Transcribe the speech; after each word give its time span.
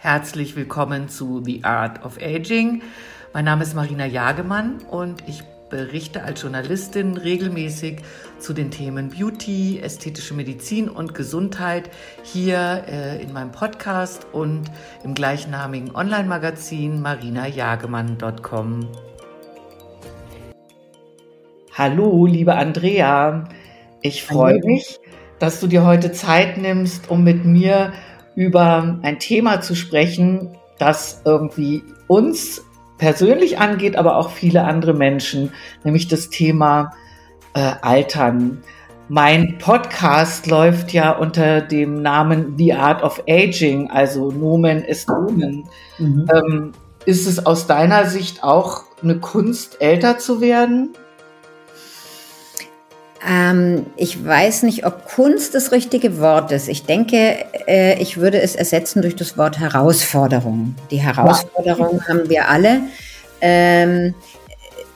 Herzlich 0.00 0.54
willkommen 0.54 1.08
zu 1.08 1.42
The 1.44 1.64
Art 1.64 2.04
of 2.04 2.18
Aging. 2.22 2.82
Mein 3.34 3.44
Name 3.46 3.64
ist 3.64 3.74
Marina 3.74 4.06
Jagemann 4.06 4.78
und 4.88 5.24
ich 5.26 5.42
berichte 5.70 6.22
als 6.22 6.40
Journalistin 6.40 7.16
regelmäßig 7.16 8.02
zu 8.38 8.52
den 8.52 8.70
Themen 8.70 9.08
Beauty, 9.08 9.80
ästhetische 9.80 10.34
Medizin 10.34 10.88
und 10.88 11.16
Gesundheit 11.16 11.90
hier 12.22 12.84
äh, 12.86 13.20
in 13.20 13.32
meinem 13.32 13.50
Podcast 13.50 14.24
und 14.30 14.70
im 15.02 15.14
gleichnamigen 15.14 15.92
Online-Magazin 15.96 17.02
marinajagemann.com. 17.02 18.86
Hallo, 21.74 22.24
liebe 22.24 22.54
Andrea. 22.54 23.48
Ich 24.02 24.22
freue 24.22 24.60
mich, 24.64 25.00
dass 25.40 25.58
du 25.58 25.66
dir 25.66 25.84
heute 25.84 26.12
Zeit 26.12 26.56
nimmst, 26.56 27.10
um 27.10 27.24
mit 27.24 27.44
mir 27.44 27.92
über 28.38 29.00
ein 29.02 29.18
Thema 29.18 29.60
zu 29.60 29.74
sprechen, 29.74 30.56
das 30.78 31.22
irgendwie 31.24 31.82
uns 32.06 32.64
persönlich 32.96 33.58
angeht, 33.58 33.96
aber 33.96 34.16
auch 34.16 34.30
viele 34.30 34.62
andere 34.62 34.94
Menschen, 34.94 35.50
nämlich 35.82 36.06
das 36.06 36.30
Thema 36.30 36.92
äh, 37.54 37.72
Altern. 37.82 38.62
Mein 39.08 39.58
Podcast 39.58 40.46
läuft 40.46 40.92
ja 40.92 41.10
unter 41.10 41.62
dem 41.62 42.00
Namen 42.00 42.54
The 42.56 42.74
Art 42.74 43.02
of 43.02 43.24
Aging, 43.28 43.90
also 43.90 44.30
Nomen 44.30 44.84
ist 44.84 45.08
Nomen. 45.08 45.68
Mhm. 45.98 46.30
Ähm, 46.32 46.72
ist 47.06 47.26
es 47.26 47.44
aus 47.44 47.66
deiner 47.66 48.06
Sicht 48.06 48.44
auch 48.44 48.84
eine 49.02 49.18
Kunst, 49.18 49.80
älter 49.80 50.18
zu 50.18 50.40
werden? 50.40 50.92
Ähm, 53.28 53.86
ich 53.96 54.24
weiß 54.24 54.62
nicht, 54.62 54.86
ob 54.86 55.04
Kunst 55.04 55.54
das 55.54 55.70
richtige 55.70 56.18
Wort 56.18 56.50
ist. 56.50 56.68
Ich 56.68 56.84
denke, 56.84 57.44
äh, 57.66 58.00
ich 58.00 58.16
würde 58.16 58.40
es 58.40 58.56
ersetzen 58.56 59.02
durch 59.02 59.16
das 59.16 59.36
Wort 59.36 59.58
Herausforderung. 59.58 60.74
Die 60.90 61.00
Herausforderung 61.00 61.98
ja. 61.98 62.08
haben 62.08 62.28
wir 62.30 62.48
alle. 62.48 62.80
Ähm, 63.40 64.14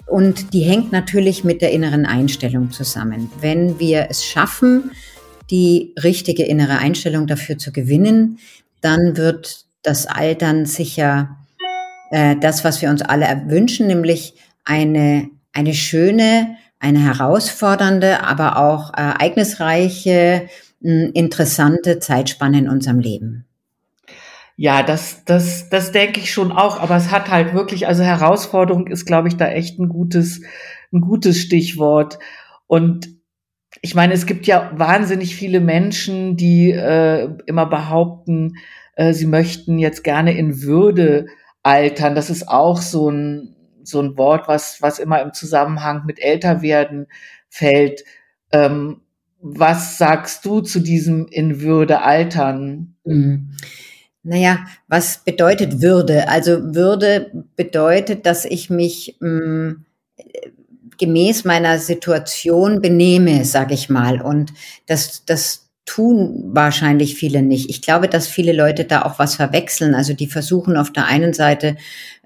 und 0.07 0.55
die 0.55 0.63
hängt 0.63 0.93
natürlich 0.93 1.45
mit 1.45 1.61
der 1.61 1.73
inneren 1.73 2.07
Einstellung 2.07 2.71
zusammen. 2.71 3.31
Wenn 3.41 3.79
wir 3.79 4.07
es 4.09 4.25
schaffen, 4.25 4.93
die 5.51 5.95
richtige 6.03 6.45
innere 6.45 6.79
Einstellung 6.79 7.27
dafür 7.27 7.59
zu 7.59 7.71
gewinnen, 7.73 8.39
dann 8.81 9.17
wird 9.17 9.67
das 9.83 10.07
Altern 10.07 10.65
sicher 10.65 11.37
äh, 12.11 12.37
das, 12.37 12.65
was 12.65 12.81
wir 12.81 12.89
uns 12.89 13.03
alle 13.03 13.27
erwünschen, 13.27 13.87
nämlich 13.89 14.35
eine, 14.65 15.29
eine 15.53 15.75
schöne, 15.75 16.57
eine 16.83 16.99
herausfordernde, 16.99 18.25
aber 18.25 18.57
auch 18.57 18.93
ereignisreiche, 18.93 20.49
interessante 20.81 22.01
Zeitspanne 22.01 22.59
in 22.59 22.69
unserem 22.69 22.99
Leben. 22.99 23.47
Ja, 24.57 24.83
das, 24.83 25.25
das, 25.25 25.69
das 25.71 25.93
denke 25.93 26.19
ich 26.19 26.33
schon 26.33 26.51
auch, 26.51 26.81
aber 26.81 26.97
es 26.97 27.11
hat 27.13 27.31
halt 27.31 27.55
wirklich, 27.55 27.87
also 27.87 28.03
Herausforderung 28.03 28.89
ist, 28.89 29.07
glaube 29.07 29.29
ich, 29.29 29.37
da 29.37 29.49
echt 29.49 29.79
ein 29.79 29.89
gutes, 29.89 30.43
ein 30.93 31.01
gutes 31.01 31.39
Stichwort. 31.39 32.19
Und 32.67 33.09
ich 33.81 33.95
meine, 33.95 34.13
es 34.13 34.27
gibt 34.27 34.47
ja 34.49 34.73
wahnsinnig 34.75 35.37
viele 35.37 35.61
Menschen, 35.61 36.37
die 36.37 36.73
äh, 36.73 37.29
immer 37.47 37.67
behaupten, 37.67 38.57
äh, 38.97 39.13
sie 39.13 39.27
möchten 39.27 39.79
jetzt 39.79 40.03
gerne 40.03 40.37
in 40.37 40.63
Würde 40.63 41.27
altern. 41.63 42.17
Das 42.17 42.29
ist 42.29 42.49
auch 42.49 42.79
so 42.83 43.09
ein, 43.09 43.52
so 43.85 44.01
ein 44.01 44.17
Wort, 44.17 44.49
was, 44.49 44.81
was 44.81 44.99
immer 44.99 45.23
im 45.23 45.33
Zusammenhang 45.33 46.05
mit 46.07 46.21
Älterwerden 46.21 47.07
fällt. 47.49 48.05
Ähm, 48.53 49.01
was 49.41 49.99
sagst 49.99 50.45
du 50.45 50.61
zu 50.61 50.81
diesem 50.81 51.27
in 51.27 51.61
Würde 51.61 52.03
altern? 52.03 52.95
Mhm. 53.05 53.51
Naja, 54.23 54.67
was 54.87 55.25
bedeutet 55.25 55.83
Würde? 55.83 56.29
Also 56.29 56.75
Würde 56.75 57.33
bedeutet, 57.57 58.25
dass 58.25 58.45
ich 58.45 58.71
mich 58.71 59.17
mh, 59.21 59.31
mm, 59.31 59.85
gemäß 60.99 61.45
meiner 61.45 61.79
Situation 61.79 62.81
benehme, 62.81 63.45
sage 63.45 63.75
ich 63.75 63.89
mal. 63.89 64.23
Und 64.23 64.53
das, 64.87 65.25
das 65.25 65.71
tun 65.85 66.51
wahrscheinlich 66.53 67.17
viele 67.17 67.43
nicht. 67.43 67.69
Ich 67.69 67.83
glaube, 67.83 68.09
dass 68.09 68.29
viele 68.29 68.53
Leute 68.53 68.85
da 68.85 69.03
auch 69.03 69.19
was 69.19 69.35
verwechseln. 69.35 69.97
Also 69.97 70.15
die 70.15 70.29
versuchen 70.29 70.77
auf 70.77 70.93
der 70.93 71.07
einen 71.07 71.33
Seite 71.33 71.77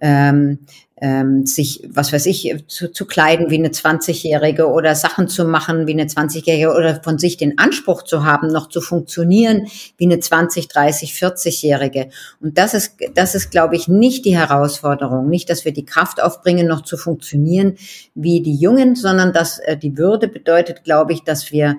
ähm, 0.00 0.58
ähm, 0.98 1.44
sich, 1.44 1.82
was 1.90 2.12
weiß 2.12 2.24
ich, 2.24 2.54
zu, 2.68 2.90
zu 2.90 3.04
kleiden 3.04 3.50
wie 3.50 3.58
eine 3.58 3.68
20-Jährige 3.68 4.68
oder 4.68 4.94
Sachen 4.94 5.28
zu 5.28 5.44
machen 5.44 5.86
wie 5.86 5.92
eine 5.92 6.06
20-Jährige 6.06 6.74
oder 6.74 7.02
von 7.02 7.18
sich 7.18 7.36
den 7.36 7.58
Anspruch 7.58 8.02
zu 8.02 8.24
haben, 8.24 8.48
noch 8.48 8.70
zu 8.70 8.80
funktionieren 8.80 9.66
wie 9.98 10.06
eine 10.06 10.20
20, 10.20 10.68
30, 10.68 11.12
40-Jährige. 11.12 12.08
Und 12.40 12.56
das 12.56 12.72
ist, 12.72 12.96
das 13.14 13.34
ist, 13.34 13.50
glaube 13.50 13.76
ich, 13.76 13.88
nicht 13.88 14.24
die 14.24 14.38
Herausforderung. 14.38 15.28
Nicht, 15.28 15.50
dass 15.50 15.66
wir 15.66 15.72
die 15.72 15.84
Kraft 15.84 16.22
aufbringen, 16.22 16.66
noch 16.66 16.80
zu 16.80 16.96
funktionieren 16.96 17.76
wie 18.14 18.40
die 18.40 18.56
Jungen, 18.56 18.94
sondern 18.94 19.34
dass 19.34 19.58
äh, 19.58 19.76
die 19.76 19.98
Würde 19.98 20.28
bedeutet, 20.28 20.82
glaube 20.84 21.12
ich, 21.12 21.24
dass 21.24 21.52
wir 21.52 21.76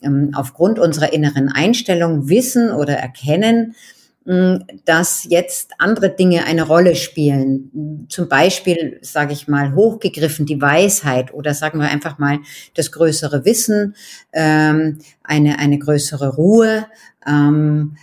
ähm, 0.00 0.30
aufgrund 0.34 0.78
unserer 0.78 1.12
inneren 1.12 1.48
Einstellung 1.48 2.28
wissen 2.28 2.70
oder 2.70 2.94
erkennen, 2.94 3.74
dass 4.24 5.24
jetzt 5.28 5.72
andere 5.78 6.10
Dinge 6.10 6.44
eine 6.44 6.66
Rolle 6.66 6.94
spielen. 6.94 8.06
Zum 8.08 8.28
Beispiel, 8.28 8.98
sage 9.00 9.32
ich 9.32 9.48
mal, 9.48 9.74
hochgegriffen 9.74 10.44
die 10.44 10.60
Weisheit 10.60 11.32
oder 11.32 11.54
sagen 11.54 11.80
wir 11.80 11.88
einfach 11.88 12.18
mal 12.18 12.38
das 12.74 12.92
größere 12.92 13.44
Wissen, 13.46 13.96
ähm, 14.32 14.98
eine, 15.24 15.58
eine 15.58 15.78
größere 15.78 16.34
Ruhe, 16.34 16.86
ähm, 17.26 17.96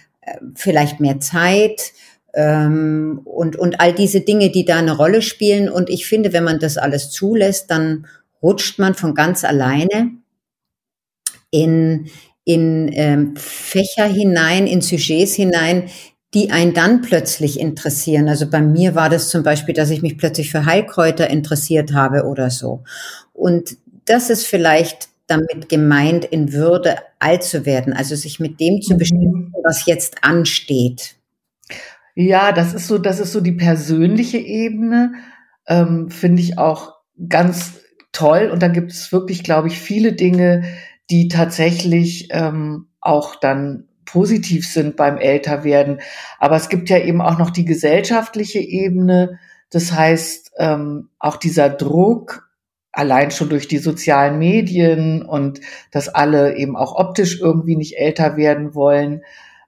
vielleicht 0.55 0.99
mehr 0.99 1.19
Zeit 1.19 1.93
ähm, 2.33 3.21
und, 3.23 3.55
und 3.55 3.79
all 3.79 3.93
diese 3.93 4.21
Dinge, 4.21 4.51
die 4.51 4.65
da 4.65 4.77
eine 4.77 4.97
Rolle 4.97 5.21
spielen. 5.21 5.69
Und 5.69 5.89
ich 5.89 6.07
finde, 6.07 6.33
wenn 6.33 6.43
man 6.43 6.59
das 6.59 6.77
alles 6.77 7.11
zulässt, 7.11 7.69
dann 7.69 8.07
rutscht 8.41 8.79
man 8.79 8.95
von 8.95 9.13
ganz 9.13 9.43
alleine 9.43 10.11
in, 11.51 12.09
in 12.47 12.89
ähm, 12.93 13.35
Fächer 13.35 14.05
hinein, 14.05 14.67
in 14.67 14.79
Sujets 14.79 15.33
hinein, 15.33 15.89
die 16.33 16.49
einen 16.49 16.73
dann 16.73 17.01
plötzlich 17.01 17.59
interessieren. 17.59 18.29
Also 18.29 18.49
bei 18.49 18.61
mir 18.61 18.95
war 18.95 19.09
das 19.09 19.27
zum 19.27 19.43
Beispiel, 19.43 19.73
dass 19.75 19.89
ich 19.89 20.01
mich 20.01 20.17
plötzlich 20.17 20.49
für 20.49 20.65
Heilkräuter 20.65 21.29
interessiert 21.29 21.91
habe 21.93 22.23
oder 22.23 22.49
so. 22.49 22.85
Und 23.33 23.75
das 24.05 24.29
ist 24.29 24.45
vielleicht 24.45 25.09
damit 25.27 25.67
gemeint, 25.67 26.23
in 26.23 26.53
Würde 26.53 26.95
alt 27.19 27.43
zu 27.43 27.65
werden, 27.65 27.91
also 27.91 28.15
sich 28.15 28.39
mit 28.39 28.61
dem 28.61 28.81
zu 28.81 28.93
mhm. 28.93 28.97
beschäftigen, 28.97 29.53
was 29.65 29.85
jetzt 29.85 30.23
ansteht. 30.23 31.15
Ja, 32.15 32.53
das 32.53 32.73
ist 32.73 32.87
so, 32.87 32.97
das 32.97 33.19
ist 33.19 33.33
so 33.33 33.41
die 33.41 33.51
persönliche 33.51 34.37
Ebene, 34.37 35.15
ähm, 35.67 36.09
finde 36.09 36.41
ich 36.41 36.57
auch 36.57 36.93
ganz 37.27 37.73
toll. 38.13 38.49
Und 38.53 38.63
da 38.63 38.69
gibt 38.69 38.93
es 38.93 39.11
wirklich, 39.11 39.43
glaube 39.43 39.67
ich, 39.67 39.77
viele 39.77 40.13
Dinge, 40.13 40.63
die 41.09 41.27
tatsächlich 41.27 42.29
ähm, 42.31 42.87
auch 43.01 43.35
dann 43.35 43.87
positiv 44.05 44.67
sind 44.67 44.95
beim 44.95 45.17
Älterwerden. 45.17 45.99
Aber 46.39 46.55
es 46.55 46.69
gibt 46.69 46.89
ja 46.89 46.97
eben 46.97 47.21
auch 47.21 47.37
noch 47.37 47.49
die 47.49 47.65
gesellschaftliche 47.65 48.59
Ebene. 48.59 49.39
Das 49.69 49.91
heißt, 49.91 50.53
ähm, 50.57 51.09
auch 51.19 51.37
dieser 51.37 51.69
Druck, 51.69 52.49
allein 52.91 53.29
schon 53.29 53.49
durch 53.49 53.67
die 53.67 53.77
sozialen 53.77 54.39
Medien 54.39 55.21
und 55.21 55.61
dass 55.91 56.09
alle 56.09 56.55
eben 56.55 56.75
auch 56.75 56.95
optisch 56.95 57.39
irgendwie 57.39 57.75
nicht 57.75 57.97
älter 57.97 58.37
werden 58.37 58.73
wollen. 58.73 59.21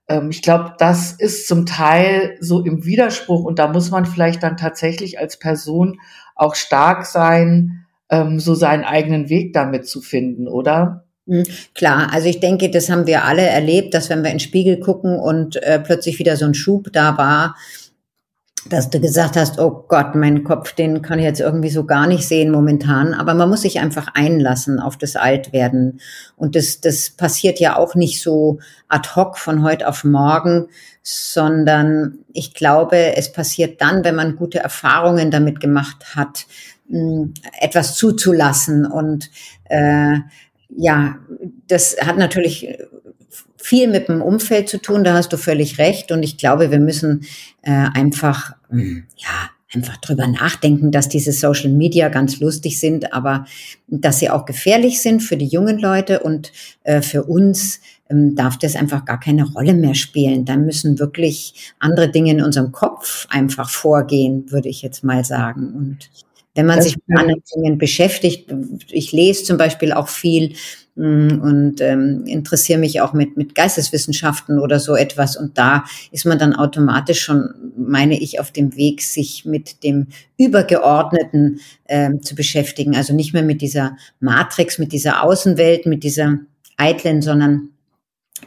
Ähm, 0.07 0.31
ich 0.31 0.41
glaube, 0.41 0.73
das 0.79 1.11
ist 1.11 1.47
zum 1.47 1.67
Teil 1.67 2.37
so 2.39 2.63
im 2.63 2.85
Widerspruch 2.85 3.43
und 3.43 3.59
da 3.59 3.67
muss 3.67 3.91
man 3.91 4.05
vielleicht 4.05 4.41
dann 4.41 4.57
tatsächlich 4.57 5.19
als 5.19 5.37
Person 5.37 5.99
auch 6.35 6.55
stark 6.55 7.05
sein, 7.05 7.85
ähm, 8.09 8.39
so 8.39 8.55
seinen 8.55 8.83
eigenen 8.83 9.29
Weg 9.29 9.53
damit 9.53 9.85
zu 9.87 10.01
finden, 10.01 10.47
oder? 10.47 11.05
Hm, 11.29 11.43
klar, 11.75 12.11
also 12.11 12.27
ich 12.27 12.39
denke, 12.39 12.71
das 12.71 12.89
haben 12.89 13.05
wir 13.05 13.23
alle 13.23 13.43
erlebt, 13.43 13.93
dass 13.93 14.09
wenn 14.09 14.23
wir 14.23 14.31
in 14.31 14.37
den 14.37 14.39
Spiegel 14.39 14.79
gucken 14.79 15.19
und 15.19 15.61
äh, 15.61 15.79
plötzlich 15.79 16.17
wieder 16.17 16.35
so 16.35 16.45
ein 16.45 16.55
Schub 16.55 16.91
da 16.91 17.17
war, 17.17 17.55
dass 18.67 18.89
du 18.89 18.99
gesagt 18.99 19.35
hast, 19.37 19.59
oh 19.59 19.85
Gott, 19.87 20.15
mein 20.15 20.43
Kopf, 20.43 20.73
den 20.73 21.01
kann 21.01 21.19
ich 21.19 21.25
jetzt 21.25 21.39
irgendwie 21.39 21.69
so 21.69 21.85
gar 21.85 22.07
nicht 22.07 22.27
sehen 22.27 22.51
momentan. 22.51 23.13
Aber 23.13 23.33
man 23.33 23.47
muss 23.47 23.61
sich 23.61 23.79
einfach 23.79 24.07
einlassen 24.15 24.79
auf 24.79 24.97
das 24.97 25.15
Altwerden. 25.15 26.01
Und 26.35 26.55
das, 26.55 26.81
das 26.81 27.11
passiert 27.11 27.59
ja 27.59 27.77
auch 27.77 27.95
nicht 27.95 28.21
so 28.21 28.59
ad 28.89 29.09
hoc 29.15 29.37
von 29.37 29.63
heute 29.63 29.87
auf 29.87 30.03
morgen, 30.03 30.67
sondern 31.03 32.19
ich 32.33 32.53
glaube, 32.53 33.15
es 33.15 33.31
passiert 33.31 33.81
dann, 33.81 34.03
wenn 34.03 34.15
man 34.15 34.35
gute 34.35 34.59
Erfahrungen 34.59 35.31
damit 35.31 35.61
gemacht 35.61 36.15
hat, 36.15 36.45
hm, 36.89 37.35
etwas 37.61 37.95
zuzulassen 37.95 38.85
und 38.85 39.29
äh, 39.65 40.17
ja, 40.69 41.17
das 41.67 41.97
hat 42.01 42.17
natürlich 42.17 42.67
viel 43.57 43.87
mit 43.87 44.07
dem 44.07 44.21
Umfeld 44.21 44.69
zu 44.69 44.81
tun, 44.81 45.03
da 45.03 45.13
hast 45.13 45.33
du 45.33 45.37
völlig 45.37 45.77
recht. 45.77 46.11
Und 46.11 46.23
ich 46.23 46.37
glaube, 46.37 46.71
wir 46.71 46.79
müssen 46.79 47.25
äh, 47.61 47.71
einfach, 47.93 48.53
hm, 48.69 49.05
ja, 49.17 49.49
einfach 49.73 49.97
drüber 49.97 50.25
nachdenken, 50.27 50.91
dass 50.91 51.09
diese 51.09 51.31
Social 51.31 51.69
Media 51.69 52.09
ganz 52.09 52.39
lustig 52.39 52.79
sind, 52.79 53.13
aber 53.13 53.45
dass 53.87 54.19
sie 54.19 54.29
auch 54.29 54.45
gefährlich 54.45 55.01
sind 55.01 55.21
für 55.21 55.37
die 55.37 55.45
jungen 55.45 55.77
Leute 55.77 56.21
und 56.21 56.51
äh, 56.83 57.01
für 57.01 57.25
uns 57.25 57.79
ähm, 58.09 58.35
darf 58.35 58.57
das 58.57 58.75
einfach 58.75 59.05
gar 59.05 59.19
keine 59.19 59.43
Rolle 59.43 59.75
mehr 59.75 59.93
spielen. 59.93 60.45
Da 60.45 60.57
müssen 60.57 60.97
wirklich 60.97 61.73
andere 61.77 62.09
Dinge 62.09 62.31
in 62.31 62.41
unserem 62.41 62.71
Kopf 62.71 63.27
einfach 63.29 63.69
vorgehen, 63.69 64.51
würde 64.51 64.69
ich 64.69 64.81
jetzt 64.81 65.03
mal 65.03 65.23
sagen. 65.23 65.73
Und 65.75 66.09
wenn 66.55 66.65
man 66.65 66.77
das 66.77 66.85
sich 66.85 66.97
mit 67.05 67.17
anderen 67.17 67.43
Dingen 67.55 67.77
beschäftigt, 67.77 68.51
ich 68.89 69.11
lese 69.11 69.43
zum 69.43 69.57
Beispiel 69.57 69.93
auch 69.93 70.07
viel 70.07 70.55
mm, 70.95 71.39
und 71.41 71.75
ähm, 71.79 72.25
interessiere 72.25 72.79
mich 72.79 73.01
auch 73.01 73.13
mit, 73.13 73.37
mit 73.37 73.53
Geisteswissenschaften 73.55 74.59
oder 74.59 74.79
so 74.79 74.95
etwas. 74.95 75.37
Und 75.37 75.57
da 75.57 75.85
ist 76.11 76.25
man 76.25 76.39
dann 76.39 76.55
automatisch 76.55 77.21
schon, 77.21 77.49
meine 77.77 78.19
ich, 78.19 78.39
auf 78.39 78.51
dem 78.51 78.75
Weg, 78.75 79.01
sich 79.01 79.45
mit 79.45 79.83
dem 79.83 80.07
Übergeordneten 80.37 81.59
ähm, 81.87 82.23
zu 82.23 82.35
beschäftigen. 82.35 82.95
Also 82.95 83.13
nicht 83.13 83.33
mehr 83.33 83.43
mit 83.43 83.61
dieser 83.61 83.95
Matrix, 84.19 84.79
mit 84.79 84.91
dieser 84.91 85.23
Außenwelt, 85.23 85.85
mit 85.85 86.03
dieser 86.03 86.39
eitlen, 86.77 87.21
sondern 87.21 87.69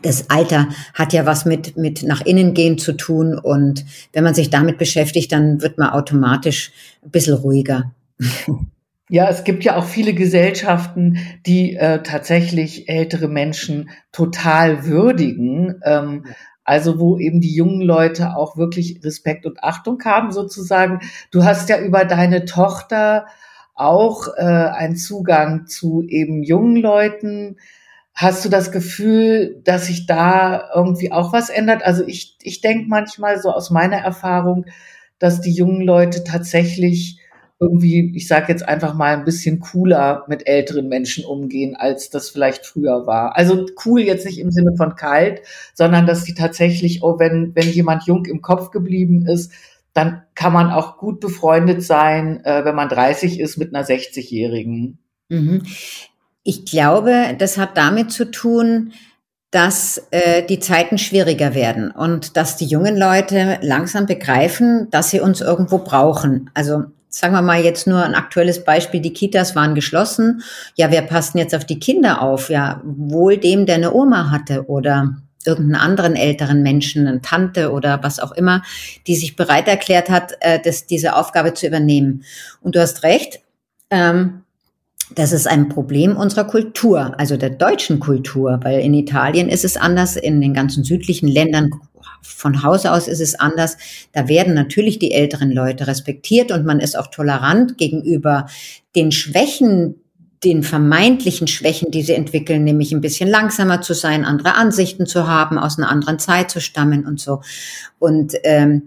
das 0.00 0.30
Alter 0.30 0.68
hat 0.94 1.12
ja 1.12 1.26
was 1.26 1.44
mit, 1.44 1.76
mit 1.76 2.02
nach 2.02 2.22
innen 2.22 2.54
gehen 2.54 2.78
zu 2.78 2.94
tun. 2.94 3.38
Und 3.38 3.84
wenn 4.12 4.24
man 4.24 4.34
sich 4.34 4.50
damit 4.50 4.78
beschäftigt, 4.78 5.32
dann 5.32 5.60
wird 5.60 5.78
man 5.78 5.90
automatisch 5.90 6.72
ein 7.04 7.10
bisschen 7.10 7.34
ruhiger. 7.34 7.92
Ja, 9.08 9.28
es 9.28 9.44
gibt 9.44 9.62
ja 9.62 9.76
auch 9.76 9.84
viele 9.84 10.14
Gesellschaften, 10.14 11.18
die 11.44 11.76
äh, 11.76 12.02
tatsächlich 12.02 12.88
ältere 12.88 13.28
Menschen 13.28 13.90
total 14.10 14.86
würdigen. 14.86 15.82
Ähm, 15.84 16.24
also 16.64 16.98
wo 16.98 17.18
eben 17.18 17.40
die 17.40 17.54
jungen 17.54 17.82
Leute 17.82 18.36
auch 18.36 18.56
wirklich 18.56 19.00
Respekt 19.04 19.46
und 19.46 19.62
Achtung 19.62 20.02
haben 20.04 20.32
sozusagen. 20.32 21.00
Du 21.30 21.44
hast 21.44 21.68
ja 21.68 21.78
über 21.78 22.04
deine 22.04 22.44
Tochter 22.44 23.26
auch 23.74 24.28
äh, 24.36 24.42
einen 24.42 24.96
Zugang 24.96 25.66
zu 25.66 26.04
eben 26.06 26.42
jungen 26.42 26.76
Leuten. 26.76 27.56
Hast 28.14 28.44
du 28.44 28.48
das 28.48 28.72
Gefühl, 28.72 29.60
dass 29.64 29.86
sich 29.86 30.06
da 30.06 30.70
irgendwie 30.74 31.12
auch 31.12 31.32
was 31.32 31.48
ändert? 31.48 31.82
Also 31.82 32.06
ich, 32.06 32.36
ich 32.42 32.60
denke 32.60 32.88
manchmal 32.88 33.40
so 33.40 33.50
aus 33.50 33.70
meiner 33.70 33.96
Erfahrung, 33.96 34.66
dass 35.18 35.40
die 35.40 35.52
jungen 35.52 35.82
Leute 35.82 36.24
tatsächlich 36.24 37.18
irgendwie, 37.62 38.12
ich 38.16 38.26
sage 38.26 38.46
jetzt 38.48 38.68
einfach 38.68 38.94
mal, 38.94 39.16
ein 39.16 39.24
bisschen 39.24 39.60
cooler 39.60 40.24
mit 40.26 40.48
älteren 40.48 40.88
Menschen 40.88 41.24
umgehen, 41.24 41.76
als 41.76 42.10
das 42.10 42.28
vielleicht 42.28 42.66
früher 42.66 43.06
war. 43.06 43.36
Also 43.36 43.66
cool 43.86 44.00
jetzt 44.00 44.26
nicht 44.26 44.40
im 44.40 44.50
Sinne 44.50 44.72
von 44.76 44.96
kalt, 44.96 45.42
sondern 45.72 46.04
dass 46.04 46.24
die 46.24 46.34
tatsächlich, 46.34 47.04
oh, 47.04 47.20
wenn, 47.20 47.52
wenn 47.54 47.68
jemand 47.68 48.04
jung 48.04 48.24
im 48.24 48.42
Kopf 48.42 48.72
geblieben 48.72 49.26
ist, 49.26 49.52
dann 49.94 50.22
kann 50.34 50.52
man 50.52 50.70
auch 50.70 50.98
gut 50.98 51.20
befreundet 51.20 51.84
sein, 51.84 52.44
äh, 52.44 52.64
wenn 52.64 52.74
man 52.74 52.88
30 52.88 53.38
ist 53.38 53.56
mit 53.58 53.72
einer 53.74 53.86
60-Jährigen. 53.86 54.98
Mhm. 55.28 55.62
Ich 56.44 56.64
glaube, 56.64 57.36
das 57.38 57.58
hat 57.58 57.76
damit 57.76 58.10
zu 58.10 58.30
tun, 58.30 58.92
dass 59.52 60.06
äh, 60.10 60.44
die 60.44 60.58
Zeiten 60.58 60.98
schwieriger 60.98 61.54
werden 61.54 61.90
und 61.90 62.36
dass 62.36 62.56
die 62.56 62.64
jungen 62.64 62.96
Leute 62.96 63.58
langsam 63.60 64.06
begreifen, 64.06 64.88
dass 64.90 65.10
sie 65.10 65.20
uns 65.20 65.40
irgendwo 65.42 65.78
brauchen. 65.78 66.50
Also 66.54 66.84
sagen 67.10 67.34
wir 67.34 67.42
mal 67.42 67.62
jetzt 67.62 67.86
nur 67.86 68.02
ein 68.02 68.14
aktuelles 68.14 68.64
Beispiel, 68.64 69.00
die 69.00 69.12
Kitas 69.12 69.54
waren 69.54 69.74
geschlossen. 69.74 70.42
Ja, 70.74 70.90
wer 70.90 71.02
passt 71.02 71.34
denn 71.34 71.40
jetzt 71.40 71.54
auf 71.54 71.66
die 71.66 71.78
Kinder 71.78 72.22
auf? 72.22 72.48
Ja, 72.48 72.80
wohl 72.84 73.36
dem, 73.36 73.66
der 73.66 73.74
eine 73.74 73.92
Oma 73.92 74.30
hatte 74.30 74.64
oder 74.68 75.16
irgendeinen 75.44 75.82
anderen 75.82 76.16
älteren 76.16 76.62
Menschen, 76.62 77.06
eine 77.06 77.20
Tante 77.20 77.72
oder 77.72 78.02
was 78.02 78.20
auch 78.20 78.32
immer, 78.32 78.62
die 79.06 79.16
sich 79.16 79.36
bereit 79.36 79.68
erklärt 79.68 80.08
hat, 80.08 80.32
äh, 80.40 80.60
das, 80.64 80.86
diese 80.86 81.14
Aufgabe 81.14 81.52
zu 81.52 81.66
übernehmen. 81.66 82.24
Und 82.62 82.74
du 82.74 82.80
hast 82.80 83.02
recht, 83.02 83.40
ähm, 83.90 84.41
das 85.14 85.32
ist 85.32 85.46
ein 85.46 85.68
Problem 85.68 86.16
unserer 86.16 86.44
Kultur, 86.44 87.18
also 87.18 87.36
der 87.36 87.50
deutschen 87.50 88.00
Kultur, 88.00 88.60
weil 88.62 88.80
in 88.80 88.94
Italien 88.94 89.48
ist 89.48 89.64
es 89.64 89.76
anders, 89.76 90.16
in 90.16 90.40
den 90.40 90.54
ganzen 90.54 90.84
südlichen 90.84 91.28
Ländern 91.28 91.70
von 92.22 92.62
Haus 92.62 92.86
aus 92.86 93.08
ist 93.08 93.20
es 93.20 93.38
anders. 93.38 93.76
Da 94.12 94.28
werden 94.28 94.54
natürlich 94.54 94.98
die 94.98 95.12
älteren 95.12 95.50
Leute 95.50 95.86
respektiert 95.86 96.52
und 96.52 96.64
man 96.64 96.80
ist 96.80 96.96
auch 96.96 97.08
tolerant 97.08 97.78
gegenüber 97.78 98.46
den 98.94 99.12
Schwächen, 99.12 99.96
den 100.44 100.62
vermeintlichen 100.62 101.46
Schwächen, 101.46 101.90
die 101.90 102.02
sie 102.02 102.14
entwickeln, 102.14 102.64
nämlich 102.64 102.92
ein 102.92 103.00
bisschen 103.00 103.28
langsamer 103.28 103.80
zu 103.80 103.94
sein, 103.94 104.24
andere 104.24 104.54
Ansichten 104.54 105.06
zu 105.06 105.28
haben, 105.28 105.58
aus 105.58 105.78
einer 105.78 105.88
anderen 105.88 106.18
Zeit 106.18 106.50
zu 106.50 106.60
stammen 106.60 107.06
und 107.06 107.20
so. 107.20 107.42
Und 107.98 108.34
ähm, 108.42 108.82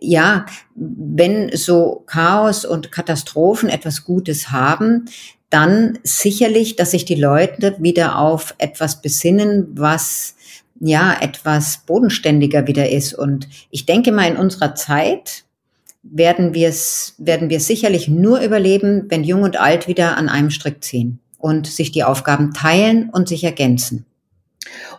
ja, 0.00 0.46
wenn 0.74 1.50
so 1.56 2.04
Chaos 2.06 2.64
und 2.64 2.92
Katastrophen 2.92 3.68
etwas 3.68 4.04
Gutes 4.04 4.50
haben, 4.50 5.06
dann 5.52 5.98
sicherlich, 6.02 6.76
dass 6.76 6.92
sich 6.92 7.04
die 7.04 7.14
Leute 7.14 7.76
wieder 7.78 8.18
auf 8.18 8.54
etwas 8.58 9.02
besinnen, 9.02 9.68
was 9.74 10.34
ja 10.80 11.16
etwas 11.20 11.82
bodenständiger 11.86 12.66
wieder 12.66 12.90
ist. 12.90 13.14
Und 13.14 13.48
ich 13.70 13.86
denke 13.86 14.12
mal, 14.12 14.28
in 14.28 14.36
unserer 14.36 14.74
Zeit 14.74 15.44
werden 16.02 16.54
wir 16.54 16.68
es, 16.68 17.14
werden 17.18 17.50
wir 17.50 17.60
sicherlich 17.60 18.08
nur 18.08 18.40
überleben, 18.40 19.04
wenn 19.08 19.24
Jung 19.24 19.42
und 19.42 19.60
Alt 19.60 19.86
wieder 19.86 20.16
an 20.16 20.28
einem 20.28 20.50
Strick 20.50 20.82
ziehen 20.82 21.20
und 21.38 21.66
sich 21.66 21.92
die 21.92 22.04
Aufgaben 22.04 22.52
teilen 22.52 23.10
und 23.10 23.28
sich 23.28 23.44
ergänzen. 23.44 24.06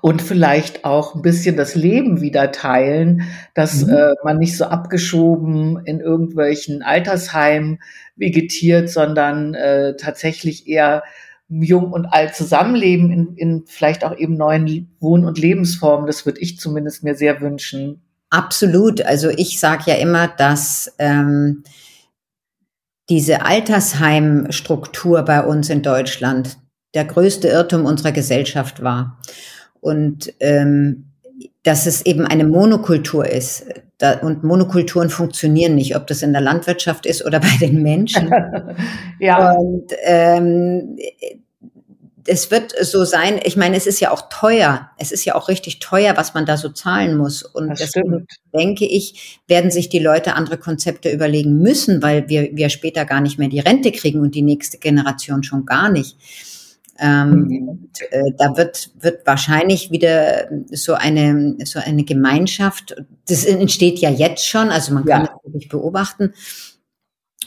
Und 0.02 0.22
vielleicht 0.22 0.86
auch 0.86 1.16
ein 1.16 1.22
bisschen 1.22 1.56
das 1.58 1.76
Leben 1.76 2.22
wieder 2.22 2.52
teilen, 2.52 3.24
dass 3.54 3.86
mhm. 3.86 3.94
äh, 3.94 4.14
man 4.24 4.38
nicht 4.38 4.58
so 4.58 4.66
abgeschoben 4.66 5.86
in 5.86 6.00
irgendwelchen 6.00 6.82
Altersheimen 6.82 7.80
vegetiert, 8.16 8.90
sondern 8.90 9.54
äh, 9.54 9.96
tatsächlich 9.96 10.68
eher 10.68 11.04
jung 11.50 11.92
und 11.92 12.06
alt 12.06 12.36
zusammenleben 12.36 13.12
in, 13.12 13.36
in 13.36 13.64
vielleicht 13.68 14.04
auch 14.04 14.18
eben 14.18 14.36
neuen 14.36 14.96
Wohn- 15.00 15.26
und 15.26 15.38
Lebensformen. 15.38 16.08
Das 16.08 16.26
würde 16.26 16.40
ich 16.42 16.60
zumindest 16.60 17.04
mir 17.04 17.16
sehr 17.16 17.42
wünschen. 17.42 18.02
Absolut. 18.30 19.02
Also 19.02 19.30
ich 19.30 19.60
sage 19.60 19.84
ja 19.88 19.96
immer, 19.96 20.28
dass 20.28 20.92
ähm, 20.98 21.64
diese 23.10 23.46
Altersheimstruktur 23.46 25.22
bei 25.24 25.44
uns 25.44 25.70
in 25.70 25.84
Deutschland 25.84 26.58
der 26.94 27.06
größte 27.06 27.48
Irrtum 27.48 27.86
unserer 27.86 28.12
Gesellschaft 28.12 28.82
war. 28.82 29.20
Und 29.84 30.34
ähm, 30.40 31.08
dass 31.64 31.86
es 31.86 32.06
eben 32.06 32.26
eine 32.26 32.46
Monokultur 32.46 33.28
ist. 33.28 33.66
Da, 33.98 34.20
und 34.20 34.44
Monokulturen 34.44 35.10
funktionieren 35.10 35.76
nicht, 35.76 35.96
ob 35.96 36.08
das 36.08 36.22
in 36.22 36.34
der 36.34 36.42
Landwirtschaft 36.42 37.06
ist 37.06 37.26
oder 37.26 37.40
bei 37.42 37.58
den 37.60 37.82
Menschen. 37.82 38.32
ja. 39.20 39.52
Und 39.52 39.92
ähm, 40.04 40.98
es 42.26 42.52
wird 42.52 42.74
so 42.82 43.04
sein, 43.04 43.40
ich 43.44 43.58
meine, 43.58 43.76
es 43.76 43.86
ist 43.86 44.00
ja 44.00 44.12
auch 44.12 44.30
teuer. 44.30 44.90
Es 44.98 45.12
ist 45.12 45.26
ja 45.26 45.36
auch 45.36 45.50
richtig 45.50 45.80
teuer, 45.80 46.16
was 46.16 46.34
man 46.34 46.46
da 46.46 46.56
so 46.56 46.70
zahlen 46.70 47.18
muss. 47.18 47.44
Und 47.44 47.70
das 47.70 47.80
deswegen 47.80 48.28
denke 48.54 48.86
ich, 48.86 49.42
werden 49.48 49.72
sich 49.72 49.90
die 49.90 50.00
Leute 50.00 50.36
andere 50.36 50.58
Konzepte 50.58 51.12
überlegen 51.12 51.60
müssen, 51.60 52.02
weil 52.02 52.30
wir, 52.30 52.50
wir 52.54 52.70
später 52.70 53.04
gar 53.04 53.20
nicht 53.20 53.40
mehr 53.40 53.50
die 53.50 53.60
Rente 53.60 53.92
kriegen 53.92 54.22
und 54.22 54.36
die 54.36 54.42
nächste 54.42 54.78
Generation 54.78 55.44
schon 55.44 55.66
gar 55.66 55.90
nicht. 55.90 56.18
Ähm, 57.00 57.48
mhm. 57.48 57.90
äh, 58.12 58.32
da 58.38 58.56
wird, 58.56 58.92
wird 59.00 59.26
wahrscheinlich 59.26 59.92
wieder 59.92 60.48
so 60.72 60.94
eine, 60.94 61.56
so 61.66 61.80
eine 61.80 62.04
Gemeinschaft, 62.04 62.96
das 63.28 63.46
entsteht 63.46 64.00
ja 64.00 64.10
jetzt 64.10 64.48
schon, 64.48 64.70
also 64.70 64.94
man 64.94 65.06
kann 65.06 65.26
ja. 65.26 65.28
das 65.28 65.44
wirklich 65.44 65.70
beobachten, 65.70 66.34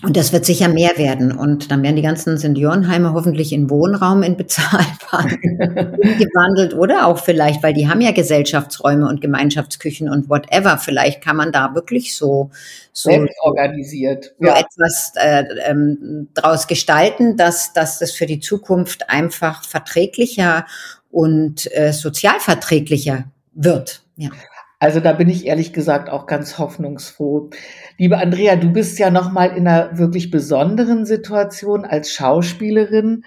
und 0.02 0.16
das 0.16 0.32
wird 0.32 0.44
sicher 0.44 0.68
mehr 0.68 0.98
werden. 0.98 1.32
Und 1.32 1.70
dann 1.70 1.82
werden 1.82 1.96
die 1.96 2.02
ganzen 2.02 2.36
Seniorenheime 2.36 3.14
hoffentlich 3.14 3.52
in 3.52 3.70
Wohnraum 3.70 4.22
in 4.22 4.36
bezahlbaren 4.36 5.40
gewandelt 5.40 6.74
oder 6.74 7.06
auch 7.06 7.18
vielleicht, 7.18 7.62
weil 7.62 7.72
die 7.72 7.88
haben 7.88 8.02
ja 8.02 8.12
Gesellschaftsräume 8.12 9.08
und 9.08 9.20
Gemeinschaftsküchen 9.20 10.10
und 10.10 10.28
whatever. 10.28 10.76
Vielleicht 10.78 11.22
kann 11.22 11.36
man 11.36 11.50
da 11.50 11.74
wirklich 11.74 12.14
so, 12.14 12.50
so 12.92 13.10
organisiert 13.40 14.34
so 14.38 14.46
ja. 14.46 14.58
etwas 14.58 15.12
äh, 15.16 15.44
ähm, 15.64 16.28
draus 16.34 16.66
gestalten, 16.66 17.36
dass, 17.36 17.72
dass 17.72 17.98
das 17.98 18.12
für 18.12 18.26
die 18.26 18.40
Zukunft 18.40 19.08
einfach 19.08 19.64
verträglicher 19.64 20.66
und 21.10 21.74
äh, 21.74 21.92
sozialverträglicher 21.92 23.24
wird. 23.54 24.02
Ja. 24.16 24.30
Also 24.78 25.00
da 25.00 25.12
bin 25.12 25.28
ich 25.28 25.46
ehrlich 25.46 25.72
gesagt 25.72 26.10
auch 26.10 26.26
ganz 26.26 26.58
hoffnungsfroh. 26.58 27.50
Liebe 27.96 28.18
Andrea, 28.18 28.56
du 28.56 28.70
bist 28.70 28.98
ja 28.98 29.10
noch 29.10 29.32
mal 29.32 29.46
in 29.46 29.66
einer 29.66 29.96
wirklich 29.96 30.30
besonderen 30.30 31.06
Situation 31.06 31.86
als 31.86 32.12
Schauspielerin. 32.12 33.24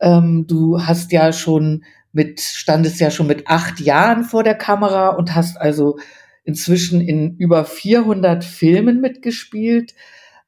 Ähm, 0.00 0.46
du 0.48 0.82
hast 0.82 1.12
ja 1.12 1.32
schon 1.32 1.84
mit 2.12 2.40
standest 2.40 2.98
ja 2.98 3.10
schon 3.10 3.26
mit 3.26 3.46
acht 3.46 3.78
Jahren 3.78 4.24
vor 4.24 4.42
der 4.42 4.54
Kamera 4.54 5.10
und 5.10 5.34
hast 5.34 5.60
also 5.60 5.98
inzwischen 6.44 7.02
in 7.02 7.36
über 7.36 7.66
400 7.66 8.42
Filmen 8.42 9.02
mitgespielt. 9.02 9.94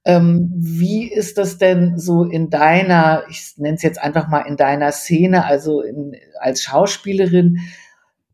Ähm, 0.06 0.50
wie 0.56 1.12
ist 1.12 1.36
das 1.36 1.58
denn 1.58 1.98
so 1.98 2.24
in 2.24 2.48
deiner, 2.48 3.24
ich 3.28 3.52
nenne 3.58 3.74
es 3.74 3.82
jetzt 3.82 4.00
einfach 4.00 4.28
mal 4.28 4.40
in 4.40 4.56
deiner 4.56 4.92
Szene, 4.92 5.44
also 5.44 5.82
in, 5.82 6.14
als 6.40 6.62
Schauspielerin? 6.62 7.58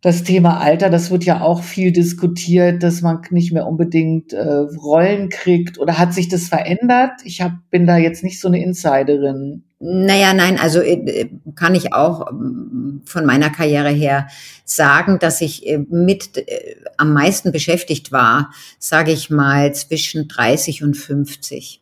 Das 0.04 0.22
Thema 0.22 0.60
Alter, 0.60 0.90
das 0.90 1.10
wird 1.10 1.24
ja 1.24 1.40
auch 1.40 1.62
viel 1.62 1.90
diskutiert, 1.90 2.82
dass 2.82 3.00
man 3.00 3.22
nicht 3.30 3.54
mehr 3.54 3.66
unbedingt 3.66 4.34
äh, 4.34 4.42
Rollen 4.42 5.30
kriegt. 5.30 5.78
Oder 5.78 5.96
hat 5.96 6.12
sich 6.12 6.28
das 6.28 6.48
verändert? 6.48 7.12
Ich 7.24 7.40
hab, 7.40 7.52
bin 7.70 7.86
da 7.86 7.96
jetzt 7.96 8.22
nicht 8.22 8.38
so 8.38 8.48
eine 8.48 8.62
Insiderin. 8.62 9.64
Naja, 9.78 10.34
nein, 10.34 10.58
also 10.60 10.82
äh, 10.82 11.30
kann 11.54 11.74
ich 11.74 11.94
auch 11.94 12.30
ähm, 12.30 13.00
von 13.06 13.24
meiner 13.24 13.48
Karriere 13.48 13.88
her 13.88 14.28
sagen, 14.66 15.18
dass 15.18 15.40
ich 15.40 15.66
äh, 15.66 15.78
mit 15.78 16.36
äh, 16.36 16.76
am 16.98 17.14
meisten 17.14 17.50
beschäftigt 17.50 18.12
war, 18.12 18.50
sage 18.78 19.10
ich 19.10 19.30
mal, 19.30 19.72
zwischen 19.72 20.28
30 20.28 20.82
und 20.82 20.98
50. 20.98 21.80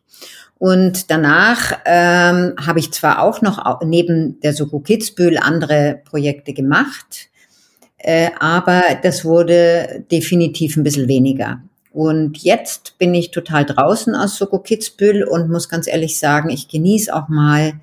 Und 0.57 1.11
danach 1.11 1.73
ähm, 1.83 2.53
habe 2.65 2.79
ich 2.79 2.93
zwar 2.93 3.21
auch 3.21 3.41
noch 3.41 3.81
neben 3.83 4.39
der 4.39 4.53
Soko 4.53 4.79
Kitzbühel 4.79 5.37
andere 5.39 5.99
Projekte 6.05 6.53
gemacht, 6.53 7.27
äh, 8.03 8.31
aber 8.37 8.83
das 9.01 9.23
wurde 9.23 10.05
definitiv 10.11 10.75
ein 10.75 10.83
bisschen 10.83 11.07
weniger. 11.07 11.61
Und 11.91 12.39
jetzt 12.39 12.97
bin 12.97 13.13
ich 13.13 13.31
total 13.31 13.65
draußen 13.65 14.13
aus 14.13 14.35
Soko 14.35 14.59
Kitzbühel 14.59 15.23
und 15.23 15.49
muss 15.49 15.69
ganz 15.69 15.87
ehrlich 15.87 16.19
sagen, 16.19 16.49
ich 16.49 16.67
genieße 16.67 17.13
auch 17.13 17.29
mal 17.29 17.73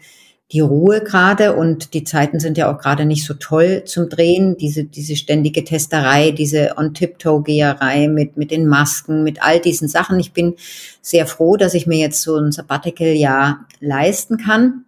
die 0.53 0.61
Ruhe 0.61 1.01
gerade 1.01 1.55
und 1.55 1.95
die 1.95 2.05
Zeiten 2.05 2.41
sind 2.41 2.59
ja 2.59 2.71
auch 2.71 2.79
gerade 2.79 3.07
nicht 3.07 3.25
so 3.25 3.35
toll 3.35 3.85
zum 3.87 4.09
Drehen. 4.09 4.57
Diese, 4.57 4.85
diese 4.85 5.17
ständige 5.17 5.65
Testerei, 5.65 6.33
diese 6.33 6.77
On-Tiptoe-Geherei 6.77 8.09
mit, 8.09 8.37
mit 8.37 8.51
den 8.51 8.67
Masken, 8.67 9.23
mit 9.23 9.43
all 9.43 9.61
diesen 9.61 9.89
Sachen. 9.89 10.19
Ich 10.19 10.33
bin 10.33 10.57
sehr 11.01 11.27
froh, 11.27 11.57
dass 11.57 11.75
ich 11.75 11.87
mir 11.87 11.99
jetzt 11.99 12.21
so 12.23 12.37
ein 12.37 12.53
Sabbatical-Jahr 12.53 13.67
leisten 13.79 14.39
kann. 14.39 14.85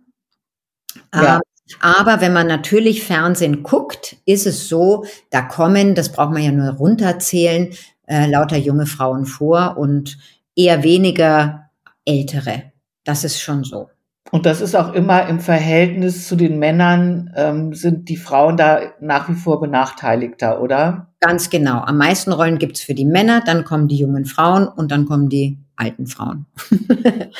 Ja. 1.14 1.36
Ähm, 1.36 1.40
aber 1.80 2.20
wenn 2.20 2.32
man 2.32 2.46
natürlich 2.46 3.04
Fernsehen 3.04 3.62
guckt, 3.62 4.16
ist 4.24 4.46
es 4.46 4.68
so, 4.68 5.04
da 5.30 5.42
kommen, 5.42 5.94
das 5.94 6.12
braucht 6.12 6.32
man 6.32 6.42
ja 6.42 6.52
nur 6.52 6.72
runterzählen, 6.72 7.70
äh, 8.06 8.28
lauter 8.28 8.56
junge 8.56 8.86
Frauen 8.86 9.26
vor 9.26 9.76
und 9.78 10.18
eher 10.56 10.82
weniger 10.82 11.70
ältere. 12.04 12.72
Das 13.04 13.24
ist 13.24 13.40
schon 13.40 13.64
so. 13.64 13.88
Und 14.30 14.46
das 14.46 14.62
ist 14.62 14.74
auch 14.74 14.94
immer 14.94 15.28
im 15.28 15.40
Verhältnis 15.40 16.26
zu 16.26 16.36
den 16.36 16.58
Männern, 16.58 17.30
ähm, 17.36 17.74
sind 17.74 18.08
die 18.08 18.16
Frauen 18.16 18.56
da 18.56 18.80
nach 19.00 19.28
wie 19.28 19.34
vor 19.34 19.60
benachteiligter, 19.60 20.62
oder? 20.62 21.08
Ganz 21.20 21.50
genau. 21.50 21.80
Am 21.80 21.98
meisten 21.98 22.32
Rollen 22.32 22.58
gibt's 22.58 22.80
für 22.80 22.94
die 22.94 23.04
Männer, 23.04 23.42
dann 23.44 23.64
kommen 23.64 23.88
die 23.88 23.98
jungen 23.98 24.24
Frauen 24.24 24.66
und 24.68 24.90
dann 24.90 25.04
kommen 25.04 25.28
die 25.28 25.58
alten 25.76 26.06
Frauen. 26.06 26.46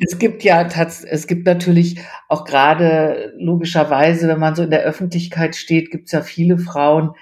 es 0.00 0.18
gibt 0.18 0.42
ja 0.44 0.62
es 0.62 1.26
gibt 1.26 1.46
natürlich 1.46 2.00
auch 2.28 2.44
gerade 2.44 3.32
logischerweise, 3.38 4.28
wenn 4.28 4.38
man 4.38 4.54
so 4.54 4.62
in 4.62 4.70
der 4.70 4.82
Öffentlichkeit 4.82 5.56
steht, 5.56 5.90
gibt's 5.90 6.12
ja 6.12 6.22
viele 6.22 6.58
Frauen, 6.58 7.12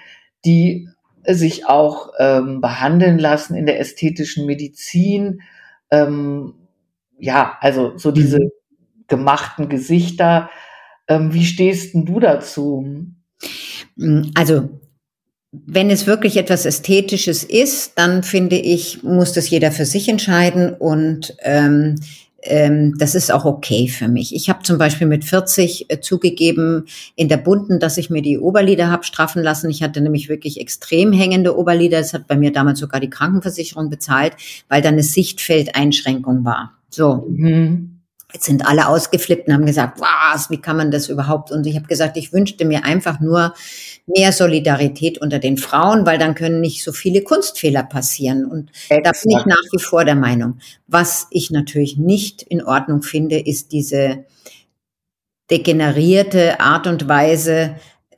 die 0.45 0.87
sich 1.25 1.67
auch 1.67 2.11
ähm, 2.19 2.61
behandeln 2.61 3.17
lassen 3.17 3.55
in 3.55 3.65
der 3.65 3.79
ästhetischen 3.79 4.45
Medizin. 4.45 5.41
Ähm, 5.89 6.55
ja, 7.17 7.57
also 7.61 7.97
so 7.97 8.11
diese 8.11 8.39
mhm. 8.39 8.51
gemachten 9.07 9.69
Gesichter. 9.69 10.49
Ähm, 11.07 11.33
wie 11.33 11.45
stehst 11.45 11.93
denn 11.93 12.05
du 12.05 12.19
dazu? 12.19 13.05
Also 14.35 14.81
wenn 15.65 15.91
es 15.91 16.07
wirklich 16.07 16.37
etwas 16.37 16.65
Ästhetisches 16.65 17.43
ist, 17.43 17.93
dann 17.95 18.23
finde 18.23 18.55
ich, 18.55 19.03
muss 19.03 19.33
das 19.33 19.49
jeder 19.49 19.71
für 19.71 19.85
sich 19.85 20.09
entscheiden 20.09 20.73
und 20.73 21.35
ähm, 21.43 21.95
ähm, 22.41 22.97
das 22.97 23.15
ist 23.15 23.31
auch 23.31 23.45
okay 23.45 23.87
für 23.87 24.07
mich. 24.07 24.35
Ich 24.35 24.49
habe 24.49 24.63
zum 24.63 24.77
Beispiel 24.77 25.07
mit 25.07 25.23
40 25.23 25.89
äh, 25.89 25.99
zugegeben 26.01 26.85
in 27.15 27.29
der 27.29 27.37
Bunten, 27.37 27.79
dass 27.79 27.97
ich 27.97 28.09
mir 28.09 28.21
die 28.21 28.39
Oberlider 28.39 28.89
habe 28.89 29.03
straffen 29.03 29.43
lassen. 29.43 29.69
Ich 29.69 29.83
hatte 29.83 30.01
nämlich 30.01 30.27
wirklich 30.27 30.59
extrem 30.59 31.13
hängende 31.13 31.57
Oberlider. 31.57 31.99
Das 31.99 32.13
hat 32.13 32.27
bei 32.27 32.35
mir 32.35 32.51
damals 32.51 32.79
sogar 32.79 32.99
die 32.99 33.09
Krankenversicherung 33.09 33.89
bezahlt, 33.89 34.33
weil 34.67 34.81
da 34.81 34.89
eine 34.89 35.03
Sichtfeldeinschränkung 35.03 36.43
war. 36.43 36.73
So. 36.89 37.27
Mhm. 37.29 37.92
Jetzt 38.33 38.45
sind 38.45 38.65
alle 38.65 38.87
ausgeflippt 38.87 39.47
und 39.47 39.53
haben 39.53 39.65
gesagt, 39.65 39.99
was, 40.01 40.49
wie 40.49 40.59
kann 40.59 40.75
man 40.75 40.89
das 40.89 41.07
überhaupt? 41.07 41.51
Und 41.51 41.67
ich 41.67 41.75
habe 41.75 41.85
gesagt, 41.85 42.17
ich 42.17 42.33
wünschte 42.33 42.65
mir 42.65 42.83
einfach 42.83 43.19
nur 43.19 43.53
mehr 44.07 44.31
Solidarität 44.31 45.19
unter 45.19 45.37
den 45.37 45.57
Frauen, 45.57 46.05
weil 46.07 46.17
dann 46.17 46.33
können 46.33 46.59
nicht 46.59 46.83
so 46.83 46.91
viele 46.91 47.21
Kunstfehler 47.21 47.83
passieren. 47.83 48.45
Und 48.45 48.71
Exakt. 48.89 49.05
da 49.05 49.11
bin 49.11 49.37
ich 49.37 49.45
nach 49.45 49.71
wie 49.71 49.81
vor 49.81 50.03
der 50.03 50.15
Meinung. 50.15 50.57
Was 50.87 51.27
ich 51.29 51.51
natürlich 51.51 51.97
nicht 51.97 52.41
in 52.41 52.63
Ordnung 52.63 53.03
finde, 53.03 53.39
ist 53.39 53.71
diese 53.71 54.25
degenerierte 55.51 56.59
Art 56.59 56.87
und 56.87 57.07
Weise, 57.07 57.75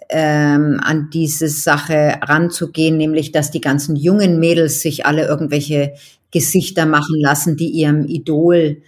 ähm, 0.10 0.80
an 0.84 1.10
diese 1.12 1.50
Sache 1.50 2.20
ranzugehen, 2.22 2.98
nämlich 2.98 3.32
dass 3.32 3.52
die 3.52 3.62
ganzen 3.62 3.96
jungen 3.96 4.40
Mädels 4.40 4.82
sich 4.82 5.06
alle 5.06 5.26
irgendwelche 5.26 5.94
Gesichter 6.32 6.86
machen 6.86 7.20
lassen, 7.20 7.58
die 7.58 7.70
ihrem 7.70 8.06
Idol 8.06 8.82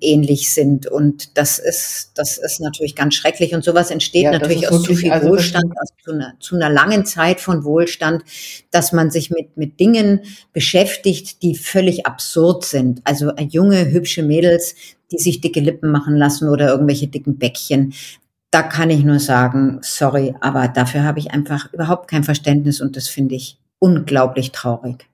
ähnlich 0.00 0.52
sind. 0.52 0.86
Und 0.86 1.36
das 1.36 1.58
ist, 1.58 2.12
das 2.14 2.38
ist 2.38 2.60
natürlich 2.60 2.94
ganz 2.94 3.14
schrecklich. 3.14 3.54
Und 3.54 3.64
sowas 3.64 3.90
entsteht 3.90 4.24
ja, 4.24 4.32
natürlich 4.32 4.68
aus 4.70 4.82
zu 4.82 4.94
viel 4.94 5.10
also 5.10 5.28
Wohlstand, 5.28 5.72
aus 5.80 5.88
zu 6.04 6.12
einer, 6.12 6.34
zu 6.38 6.56
einer 6.56 6.70
langen 6.70 7.04
Zeit 7.04 7.40
von 7.40 7.64
Wohlstand, 7.64 8.22
dass 8.70 8.92
man 8.92 9.10
sich 9.10 9.30
mit, 9.30 9.56
mit 9.56 9.80
Dingen 9.80 10.20
beschäftigt, 10.52 11.42
die 11.42 11.56
völlig 11.56 12.06
absurd 12.06 12.64
sind. 12.64 13.00
Also 13.04 13.32
junge, 13.36 13.90
hübsche 13.90 14.22
Mädels, 14.22 14.74
die 15.10 15.18
sich 15.18 15.40
dicke 15.40 15.60
Lippen 15.60 15.90
machen 15.90 16.16
lassen 16.16 16.48
oder 16.48 16.68
irgendwelche 16.68 17.08
dicken 17.08 17.38
Bäckchen. 17.38 17.94
Da 18.50 18.62
kann 18.62 18.90
ich 18.90 19.04
nur 19.04 19.18
sagen, 19.18 19.78
sorry, 19.82 20.34
aber 20.40 20.68
dafür 20.68 21.02
habe 21.02 21.18
ich 21.18 21.32
einfach 21.32 21.72
überhaupt 21.72 22.08
kein 22.08 22.24
Verständnis 22.24 22.80
und 22.80 22.96
das 22.96 23.08
finde 23.08 23.34
ich 23.34 23.58
unglaublich 23.78 24.52
traurig. 24.52 25.06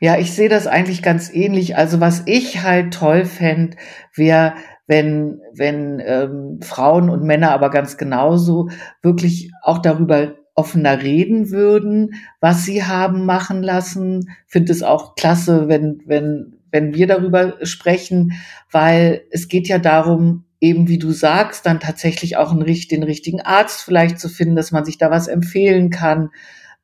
Ja, 0.00 0.18
ich 0.18 0.32
sehe 0.32 0.48
das 0.48 0.66
eigentlich 0.66 1.02
ganz 1.02 1.32
ähnlich. 1.32 1.76
Also 1.76 2.00
was 2.00 2.22
ich 2.24 2.62
halt 2.62 2.94
toll 2.94 3.26
fände, 3.26 3.76
wäre, 4.14 4.54
wenn, 4.86 5.40
wenn 5.54 6.02
ähm, 6.04 6.60
Frauen 6.62 7.10
und 7.10 7.22
Männer 7.22 7.52
aber 7.52 7.70
ganz 7.70 7.98
genauso 7.98 8.70
wirklich 9.02 9.52
auch 9.62 9.78
darüber 9.78 10.34
offener 10.54 11.02
reden 11.02 11.50
würden, 11.50 12.14
was 12.40 12.64
sie 12.64 12.82
haben 12.82 13.26
machen 13.26 13.62
lassen. 13.62 14.30
Finde 14.46 14.72
es 14.72 14.82
auch 14.82 15.14
klasse, 15.14 15.68
wenn, 15.68 16.02
wenn, 16.06 16.58
wenn 16.72 16.94
wir 16.94 17.06
darüber 17.06 17.58
sprechen, 17.62 18.32
weil 18.70 19.22
es 19.30 19.48
geht 19.48 19.68
ja 19.68 19.78
darum, 19.78 20.44
eben 20.60 20.88
wie 20.88 20.98
du 20.98 21.12
sagst, 21.12 21.66
dann 21.66 21.78
tatsächlich 21.78 22.36
auch 22.36 22.52
einen, 22.52 22.64
den 22.64 23.02
richtigen 23.02 23.40
Arzt 23.40 23.82
vielleicht 23.82 24.18
zu 24.18 24.28
finden, 24.28 24.56
dass 24.56 24.72
man 24.72 24.84
sich 24.84 24.98
da 24.98 25.10
was 25.10 25.28
empfehlen 25.28 25.90
kann. 25.90 26.30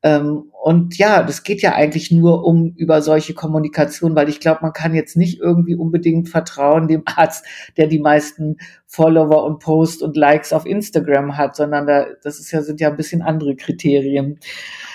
Ähm, 0.03 0.51
und 0.63 0.97
ja, 0.97 1.23
das 1.23 1.43
geht 1.43 1.61
ja 1.61 1.73
eigentlich 1.73 2.11
nur 2.11 2.45
um 2.45 2.73
über 2.75 3.01
solche 3.01 3.33
Kommunikation, 3.33 4.15
weil 4.15 4.29
ich 4.29 4.39
glaube, 4.39 4.59
man 4.61 4.73
kann 4.73 4.93
jetzt 4.93 5.17
nicht 5.17 5.39
irgendwie 5.39 5.75
unbedingt 5.75 6.29
vertrauen 6.29 6.87
dem 6.87 7.03
Arzt, 7.05 7.45
der 7.77 7.87
die 7.87 7.99
meisten 7.99 8.57
Follower 8.85 9.43
und 9.43 9.59
Posts 9.59 10.03
und 10.03 10.15
Likes 10.15 10.53
auf 10.53 10.65
Instagram 10.65 11.37
hat, 11.37 11.55
sondern 11.55 11.87
da, 11.87 12.05
das 12.23 12.39
ist 12.39 12.51
ja, 12.51 12.61
sind 12.61 12.79
ja 12.79 12.89
ein 12.89 12.97
bisschen 12.97 13.21
andere 13.21 13.55
Kriterien. 13.55 14.39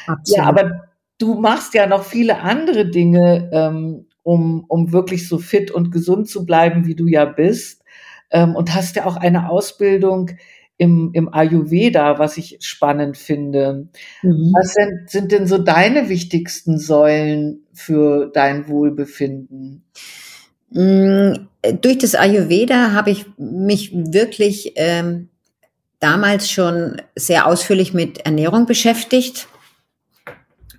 Absolut. 0.06 0.38
Ja, 0.38 0.44
aber 0.44 0.85
du 1.18 1.35
machst 1.35 1.75
ja 1.75 1.87
noch 1.87 2.04
viele 2.04 2.40
andere 2.40 2.88
Dinge, 2.88 3.50
ähm, 3.52 4.06
um, 4.23 4.64
um 4.68 4.92
wirklich 4.92 5.28
so 5.28 5.38
fit 5.38 5.71
und 5.71 5.90
gesund 5.90 6.28
zu 6.28 6.47
bleiben, 6.47 6.87
wie 6.87 6.94
du 6.94 7.06
ja 7.06 7.25
bist. 7.25 7.82
Ähm, 8.30 8.54
und 8.54 8.75
hast 8.75 8.97
ja 8.97 9.04
auch 9.04 9.16
eine 9.16 9.50
Ausbildung 9.50 10.30
im, 10.79 11.11
im 11.12 11.33
Ayurveda, 11.33 12.19
was 12.19 12.37
ich 12.37 12.59
spannend 12.61 13.17
finde. 13.17 13.88
Mhm. 14.23 14.52
Was 14.55 14.73
sind, 14.73 15.11
sind 15.11 15.33
denn 15.33 15.47
so 15.47 15.59
deine 15.59 16.09
wichtigsten 16.09 16.79
Säulen 16.79 17.67
für 17.73 18.31
dein 18.33 18.69
Wohlbefinden? 18.69 19.85
Mm, 20.71 21.35
durch 21.81 21.99
das 21.99 22.14
Ayurveda 22.14 22.93
habe 22.93 23.11
ich 23.11 23.26
mich 23.37 23.93
wirklich 23.93 24.73
ähm, 24.76 25.29
damals 26.00 26.50
schon 26.50 27.00
sehr 27.14 27.47
ausführlich 27.47 27.95
mit 27.95 28.25
Ernährung 28.26 28.67
beschäftigt. 28.67 29.49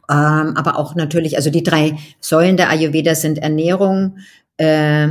Ähm, 0.09 0.57
aber 0.57 0.77
auch 0.77 0.95
natürlich, 0.95 1.37
also 1.37 1.49
die 1.49 1.63
drei 1.63 1.97
Säulen 2.19 2.57
der 2.57 2.69
Ayurveda 2.69 3.15
sind 3.15 3.37
Ernährung, 3.37 4.17
äh, 4.57 5.05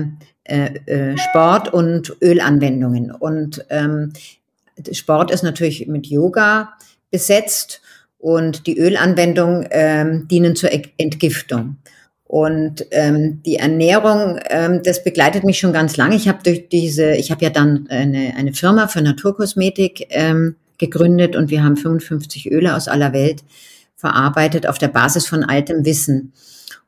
äh, 0.44 0.74
äh 0.86 1.16
Sport 1.16 1.72
und 1.72 2.14
Ölanwendungen. 2.20 3.10
Und 3.10 3.64
ähm, 3.70 4.12
Sport 4.92 5.30
ist 5.30 5.42
natürlich 5.42 5.86
mit 5.86 6.06
Yoga 6.06 6.74
besetzt 7.10 7.80
und 8.18 8.66
die 8.66 8.78
Ölanwendung 8.78 9.66
ähm, 9.70 10.28
dienen 10.28 10.56
zur 10.56 10.70
Entgiftung. 10.96 11.76
Und 12.24 12.86
ähm, 12.92 13.42
die 13.44 13.56
Ernährung, 13.56 14.40
ähm, 14.48 14.80
das 14.82 15.04
begleitet 15.04 15.44
mich 15.44 15.58
schon 15.58 15.74
ganz 15.74 15.98
lange. 15.98 16.16
Ich 16.16 16.28
habe 16.28 16.38
durch 16.42 16.68
diese, 16.70 17.14
ich 17.16 17.30
habe 17.30 17.44
ja 17.44 17.50
dann 17.50 17.86
eine, 17.90 18.34
eine 18.36 18.54
Firma 18.54 18.88
für 18.88 19.02
Naturkosmetik 19.02 20.06
ähm, 20.08 20.56
gegründet 20.78 21.36
und 21.36 21.50
wir 21.50 21.62
haben 21.62 21.76
55 21.76 22.50
Öle 22.50 22.74
aus 22.74 22.88
aller 22.88 23.12
Welt 23.12 23.42
verarbeitet 23.96 24.66
auf 24.66 24.78
der 24.78 24.88
Basis 24.88 25.26
von 25.26 25.44
altem 25.44 25.84
Wissen. 25.84 26.32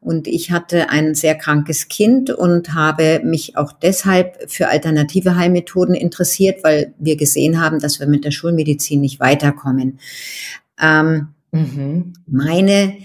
Und 0.05 0.29
ich 0.29 0.51
hatte 0.51 0.91
ein 0.91 1.15
sehr 1.15 1.35
krankes 1.35 1.89
Kind 1.89 2.29
und 2.29 2.75
habe 2.75 3.23
mich 3.25 3.57
auch 3.57 3.73
deshalb 3.73 4.51
für 4.51 4.69
alternative 4.69 5.35
Heilmethoden 5.37 5.95
interessiert, 5.95 6.63
weil 6.63 6.93
wir 6.99 7.17
gesehen 7.17 7.59
haben, 7.59 7.81
dass 7.81 8.01
wir 8.01 8.07
mit 8.07 8.25
der 8.25 8.31
Schulmedizin 8.31 9.01
nicht 9.01 9.19
weiterkommen. 9.19 9.99
Ähm, 10.79 11.29
mhm. 11.53 12.13
Meine, 12.27 12.99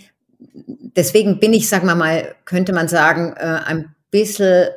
deswegen 0.95 1.39
bin 1.39 1.53
ich, 1.53 1.69
sagen 1.69 1.87
wir 1.87 1.95
mal, 1.95 2.35
könnte 2.43 2.73
man 2.73 2.89
sagen, 2.89 3.33
äh, 3.37 3.59
ein 3.65 3.95
bisschen 4.11 4.67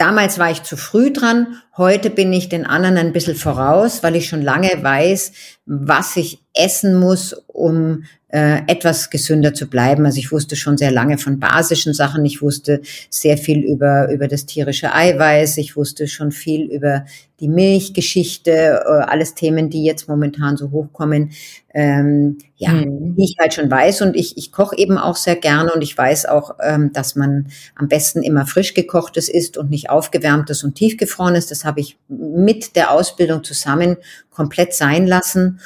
damals 0.00 0.38
war 0.38 0.50
ich 0.50 0.62
zu 0.62 0.78
früh 0.78 1.12
dran, 1.12 1.60
heute 1.76 2.08
bin 2.08 2.32
ich 2.32 2.48
den 2.48 2.64
anderen 2.66 2.96
ein 2.96 3.12
bisschen 3.12 3.36
voraus, 3.36 4.02
weil 4.02 4.16
ich 4.16 4.28
schon 4.28 4.40
lange 4.40 4.82
weiß, 4.82 5.32
was 5.66 6.16
ich 6.16 6.42
essen 6.54 6.98
muss, 6.98 7.34
um 7.46 8.04
äh, 8.32 8.60
etwas 8.68 9.10
gesünder 9.10 9.54
zu 9.54 9.68
bleiben. 9.68 10.06
Also 10.06 10.18
ich 10.18 10.30
wusste 10.30 10.54
schon 10.54 10.76
sehr 10.76 10.92
lange 10.92 11.18
von 11.18 11.40
basischen 11.40 11.94
Sachen. 11.94 12.24
Ich 12.24 12.40
wusste 12.40 12.80
sehr 13.08 13.36
viel 13.36 13.64
über, 13.64 14.10
über 14.12 14.28
das 14.28 14.46
tierische 14.46 14.94
Eiweiß. 14.94 15.56
Ich 15.58 15.76
wusste 15.76 16.06
schon 16.06 16.30
viel 16.30 16.70
über 16.70 17.04
die 17.40 17.48
Milchgeschichte, 17.48 18.84
äh, 18.86 19.02
alles 19.02 19.34
Themen, 19.34 19.70
die 19.70 19.84
jetzt 19.84 20.08
momentan 20.08 20.56
so 20.56 20.70
hochkommen. 20.70 21.32
Ähm, 21.72 22.38
ja, 22.56 22.70
mhm. 22.70 23.16
die 23.16 23.24
ich 23.24 23.36
halt 23.40 23.54
schon 23.54 23.70
weiß. 23.70 24.02
Und 24.02 24.14
ich, 24.14 24.36
ich 24.36 24.52
koche 24.52 24.76
eben 24.76 24.98
auch 24.98 25.16
sehr 25.16 25.36
gerne 25.36 25.72
und 25.72 25.82
ich 25.82 25.96
weiß 25.96 26.26
auch, 26.26 26.56
ähm, 26.62 26.92
dass 26.92 27.16
man 27.16 27.48
am 27.74 27.88
besten 27.88 28.22
immer 28.22 28.46
frisch 28.46 28.74
gekochtes 28.74 29.28
isst 29.28 29.56
und 29.56 29.70
nicht 29.70 29.90
aufgewärmtes 29.90 30.62
und 30.62 30.74
tiefgefrorenes. 30.74 31.46
Das 31.46 31.64
habe 31.64 31.80
ich 31.80 31.96
mit 32.08 32.76
der 32.76 32.92
Ausbildung 32.92 33.42
zusammen 33.42 33.96
komplett 34.30 34.74
sein 34.74 35.06
lassen. 35.06 35.60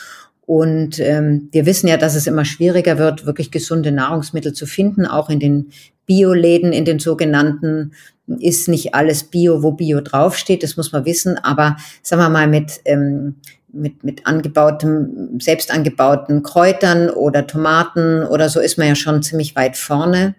Und 0.47 0.99
ähm, 1.01 1.49
wir 1.53 1.67
wissen 1.67 1.89
ja, 1.89 1.97
dass 1.97 2.15
es 2.15 2.27
immer 2.27 2.45
schwieriger 2.45 2.99
wird, 2.99 3.27
wirklich 3.27 3.51
gesunde 3.51 3.93
Nahrungsmittel 3.93 4.53
zu 4.53 4.67
finden, 4.67 5.07
auch 5.07 5.31
in 5.31 5.41
den 5.41 5.71
Bioläden, 6.07 6.73
in 6.73 6.85
den 6.85 6.99
sogenannten 6.99 7.93
ist 8.27 8.69
nicht 8.69 8.95
alles 8.95 9.25
Bio, 9.25 9.63
wo 9.63 9.73
Bio 9.73 10.01
draufsteht, 10.01 10.63
das 10.63 10.77
muss 10.77 10.93
man 10.93 11.05
wissen. 11.05 11.39
Aber 11.39 11.77
sagen 12.03 12.23
wir 12.23 12.29
mal 12.29 12.47
mit 12.47 12.81
ähm, 12.85 13.37
mit, 13.75 14.05
mit 14.05 14.27
angebautem, 14.27 15.39
selbst 15.41 15.73
angebauten 15.73 16.43
Kräutern 16.43 17.11
oder 17.11 17.47
Tomaten 17.47 18.23
oder 18.23 18.49
so 18.49 18.61
ist 18.61 18.79
man 18.79 18.89
ja 18.89 18.95
schon 18.95 19.23
ziemlich 19.23 19.57
weit 19.57 19.77
vorne. 19.77 20.35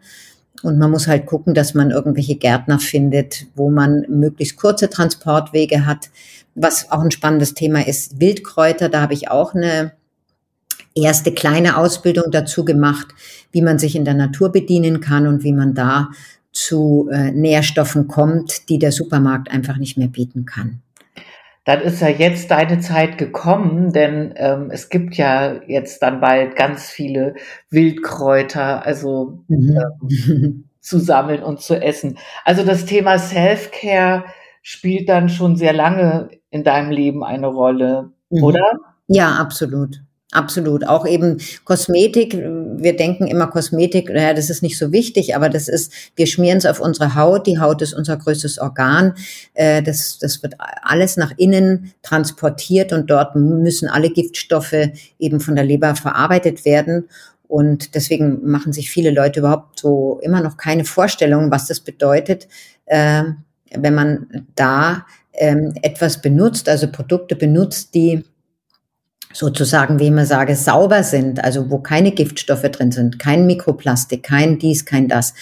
Und 0.63 0.77
man 0.79 0.91
muss 0.91 1.07
halt 1.07 1.25
gucken, 1.25 1.53
dass 1.53 1.73
man 1.73 1.91
irgendwelche 1.91 2.35
Gärtner 2.35 2.79
findet, 2.79 3.45
wo 3.55 3.69
man 3.69 4.05
möglichst 4.09 4.57
kurze 4.57 4.89
Transportwege 4.89 5.85
hat. 5.85 6.09
Was 6.55 6.91
auch 6.91 7.01
ein 7.01 7.11
spannendes 7.11 7.53
Thema 7.53 7.85
ist, 7.85 8.19
Wildkräuter, 8.19 8.89
da 8.89 9.01
habe 9.01 9.13
ich 9.13 9.29
auch 9.29 9.53
eine 9.53 9.91
erste 10.95 11.33
kleine 11.33 11.77
Ausbildung 11.77 12.31
dazu 12.31 12.63
gemacht, 12.63 13.07
wie 13.51 13.61
man 13.61 13.77
sich 13.77 13.95
in 13.95 14.05
der 14.05 14.13
Natur 14.13 14.51
bedienen 14.51 15.01
kann 15.01 15.27
und 15.27 15.43
wie 15.43 15.53
man 15.53 15.73
da 15.73 16.09
zu 16.53 17.09
äh, 17.11 17.31
Nährstoffen 17.31 18.07
kommt, 18.07 18.69
die 18.69 18.79
der 18.79 18.93
Supermarkt 18.93 19.51
einfach 19.51 19.77
nicht 19.77 19.97
mehr 19.97 20.07
bieten 20.07 20.45
kann. 20.45 20.81
Dann 21.65 21.81
ist 21.81 21.99
ja 21.99 22.09
jetzt 22.09 22.51
deine 22.51 22.79
Zeit 22.79 23.17
gekommen, 23.17 23.91
denn 23.91 24.33
ähm, 24.37 24.69
es 24.71 24.89
gibt 24.89 25.15
ja 25.15 25.61
jetzt 25.67 26.01
dann 26.01 26.21
bald 26.21 26.55
ganz 26.55 26.89
viele 26.89 27.35
Wildkräuter, 27.71 28.85
also 28.85 29.43
mhm. 29.47 29.81
ähm, 30.09 30.69
zu 30.79 30.99
sammeln 30.99 31.41
und 31.43 31.59
zu 31.61 31.81
essen. 31.81 32.19
Also 32.43 32.63
das 32.63 32.85
Thema 32.85 33.17
Self-Care 33.17 34.25
spielt 34.61 35.09
dann 35.09 35.29
schon 35.29 35.55
sehr 35.55 35.73
lange 35.73 36.29
in 36.51 36.63
deinem 36.63 36.91
Leben 36.91 37.23
eine 37.23 37.47
Rolle, 37.47 38.11
mhm. 38.29 38.43
oder? 38.43 38.65
Ja, 39.07 39.35
absolut. 39.35 40.01
Absolut. 40.35 40.85
Auch 40.85 41.07
eben 41.07 41.37
Kosmetik. 41.63 42.33
Wir 42.33 42.97
denken 42.97 43.25
immer 43.25 43.47
Kosmetik, 43.47 44.09
naja, 44.09 44.33
das 44.33 44.49
ist 44.49 44.61
nicht 44.61 44.77
so 44.77 44.91
wichtig, 44.91 45.33
aber 45.33 45.47
das 45.47 45.69
ist, 45.69 45.93
wir 46.17 46.27
schmieren 46.27 46.57
es 46.57 46.65
auf 46.65 46.81
unsere 46.81 47.15
Haut. 47.15 47.47
Die 47.47 47.57
Haut 47.57 47.81
ist 47.81 47.93
unser 47.93 48.17
größtes 48.17 48.59
Organ. 48.59 49.13
Äh, 49.53 49.81
das, 49.81 50.19
das 50.19 50.43
wird 50.43 50.55
alles 50.83 51.15
nach 51.15 51.31
innen 51.37 51.93
transportiert 52.03 52.91
und 52.91 53.09
dort 53.09 53.37
müssen 53.37 53.87
alle 53.87 54.09
Giftstoffe 54.09 54.75
eben 55.19 55.39
von 55.39 55.55
der 55.55 55.63
Leber 55.63 55.95
verarbeitet 55.95 56.65
werden. 56.65 57.07
Und 57.47 57.95
deswegen 57.95 58.41
machen 58.43 58.73
sich 58.73 58.89
viele 58.89 59.11
Leute 59.11 59.39
überhaupt 59.39 59.79
so 59.79 60.19
immer 60.21 60.41
noch 60.41 60.57
keine 60.57 60.83
Vorstellung, 60.83 61.49
was 61.49 61.67
das 61.67 61.79
bedeutet, 61.79 62.49
äh, 62.87 63.23
wenn 63.71 63.95
man 63.95 64.45
da 64.55 65.05
ähm, 65.31 65.73
etwas 65.81 66.21
benutzt, 66.21 66.67
also 66.67 66.91
Produkte 66.91 67.37
benutzt, 67.37 67.95
die 67.95 68.25
sozusagen, 69.35 69.99
wie 69.99 70.11
man 70.11 70.25
sage, 70.25 70.55
sauber 70.55 71.03
sind, 71.03 71.43
also 71.43 71.69
wo 71.69 71.79
keine 71.79 72.11
Giftstoffe 72.11 72.61
drin 72.63 72.91
sind, 72.91 73.19
kein 73.19 73.45
Mikroplastik, 73.45 74.23
kein 74.23 74.59
dies, 74.59 74.85
kein 74.85 75.09
das. 75.09 75.33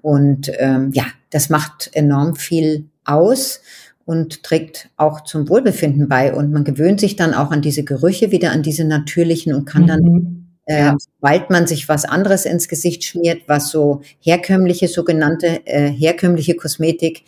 Und 0.00 0.52
ähm, 0.58 0.92
ja, 0.94 1.04
das 1.30 1.50
macht 1.50 1.90
enorm 1.92 2.36
viel 2.36 2.86
aus 3.04 3.60
und 4.04 4.44
trägt 4.44 4.88
auch 4.96 5.22
zum 5.22 5.48
Wohlbefinden 5.48 6.08
bei. 6.08 6.32
Und 6.32 6.52
man 6.52 6.62
gewöhnt 6.62 7.00
sich 7.00 7.16
dann 7.16 7.34
auch 7.34 7.50
an 7.50 7.60
diese 7.60 7.82
Gerüche 7.82 8.30
wieder, 8.30 8.52
an 8.52 8.62
diese 8.62 8.84
natürlichen 8.84 9.52
und 9.52 9.64
kann 9.64 9.88
dann, 9.88 10.00
mhm. 10.00 10.46
äh, 10.66 10.92
sobald 10.98 11.50
man 11.50 11.66
sich 11.66 11.88
was 11.88 12.04
anderes 12.04 12.44
ins 12.44 12.68
Gesicht 12.68 13.02
schmiert, 13.02 13.42
was 13.48 13.70
so 13.70 14.02
herkömmliche, 14.20 14.86
sogenannte 14.86 15.66
äh, 15.66 15.90
herkömmliche 15.90 16.54
Kosmetik 16.54 17.24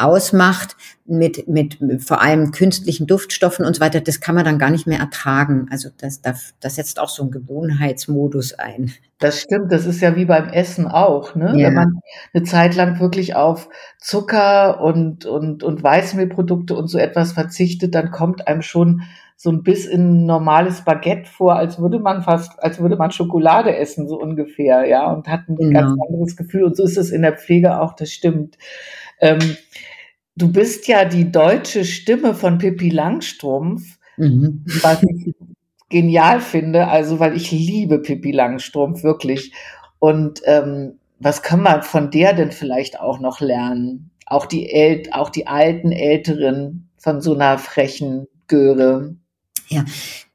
ausmacht, 0.00 0.76
mit, 1.06 1.48
mit 1.48 1.78
vor 2.02 2.22
allem 2.22 2.52
künstlichen 2.52 3.06
Duftstoffen 3.06 3.64
und 3.64 3.74
so 3.76 3.80
weiter, 3.80 4.00
das 4.00 4.20
kann 4.20 4.34
man 4.34 4.44
dann 4.44 4.58
gar 4.58 4.70
nicht 4.70 4.86
mehr 4.86 5.00
ertragen. 5.00 5.66
Also 5.70 5.88
das, 5.98 6.22
das, 6.22 6.54
das 6.60 6.76
setzt 6.76 7.00
auch 7.00 7.08
so 7.08 7.22
einen 7.22 7.32
Gewohnheitsmodus 7.32 8.54
ein. 8.54 8.92
Das 9.18 9.40
stimmt, 9.40 9.72
das 9.72 9.86
ist 9.86 10.00
ja 10.00 10.16
wie 10.16 10.24
beim 10.24 10.48
Essen 10.48 10.86
auch, 10.86 11.34
ne? 11.34 11.52
Ja. 11.56 11.66
Wenn 11.66 11.74
man 11.74 12.00
eine 12.32 12.44
Zeit 12.44 12.74
lang 12.76 13.00
wirklich 13.00 13.34
auf 13.34 13.68
Zucker 13.98 14.80
und, 14.80 15.26
und, 15.26 15.62
und 15.62 15.82
Weißmehlprodukte 15.82 16.74
und 16.74 16.86
so 16.88 16.98
etwas 16.98 17.32
verzichtet, 17.32 17.94
dann 17.94 18.10
kommt 18.10 18.46
einem 18.46 18.62
schon 18.62 19.02
so 19.42 19.50
ein 19.50 19.62
Biss 19.62 19.86
in 19.86 20.24
ein 20.24 20.26
normales 20.26 20.84
Baguette 20.84 21.28
vor, 21.28 21.56
als 21.56 21.78
würde 21.78 21.98
man 21.98 22.22
fast, 22.22 22.62
als 22.62 22.78
würde 22.78 22.96
man 22.96 23.10
Schokolade 23.10 23.74
essen, 23.74 24.06
so 24.06 24.20
ungefähr, 24.20 24.86
ja, 24.86 25.10
und 25.10 25.28
hat 25.28 25.48
ein 25.48 25.56
genau. 25.56 25.80
ganz 25.80 25.98
anderes 26.08 26.36
Gefühl. 26.36 26.64
Und 26.64 26.76
so 26.76 26.84
ist 26.84 26.98
es 26.98 27.10
in 27.10 27.22
der 27.22 27.36
Pflege 27.38 27.80
auch, 27.80 27.94
das 27.94 28.12
stimmt. 28.12 28.58
Ähm, 29.18 29.38
du 30.40 30.50
bist 30.50 30.88
ja 30.88 31.04
die 31.04 31.30
deutsche 31.30 31.84
Stimme 31.84 32.34
von 32.34 32.58
Pippi 32.58 32.88
Langstrumpf, 32.88 33.98
mhm. 34.16 34.64
was 34.82 35.02
ich 35.02 35.34
genial 35.88 36.40
finde, 36.40 36.88
also 36.88 37.18
weil 37.18 37.36
ich 37.36 37.50
liebe 37.50 37.98
Pippi 38.00 38.32
Langstrumpf 38.32 39.02
wirklich. 39.02 39.52
Und 39.98 40.40
ähm, 40.44 40.98
was 41.18 41.42
kann 41.42 41.62
man 41.62 41.82
von 41.82 42.10
der 42.10 42.32
denn 42.32 42.52
vielleicht 42.52 42.98
auch 42.98 43.20
noch 43.20 43.40
lernen? 43.40 44.10
Auch 44.26 44.46
die, 44.46 44.70
El 44.70 45.02
auch 45.12 45.28
die 45.28 45.46
alten 45.46 45.92
Älteren 45.92 46.88
von 46.96 47.20
so 47.20 47.34
einer 47.34 47.58
frechen 47.58 48.26
Göre. 48.46 49.16
Ja, 49.68 49.84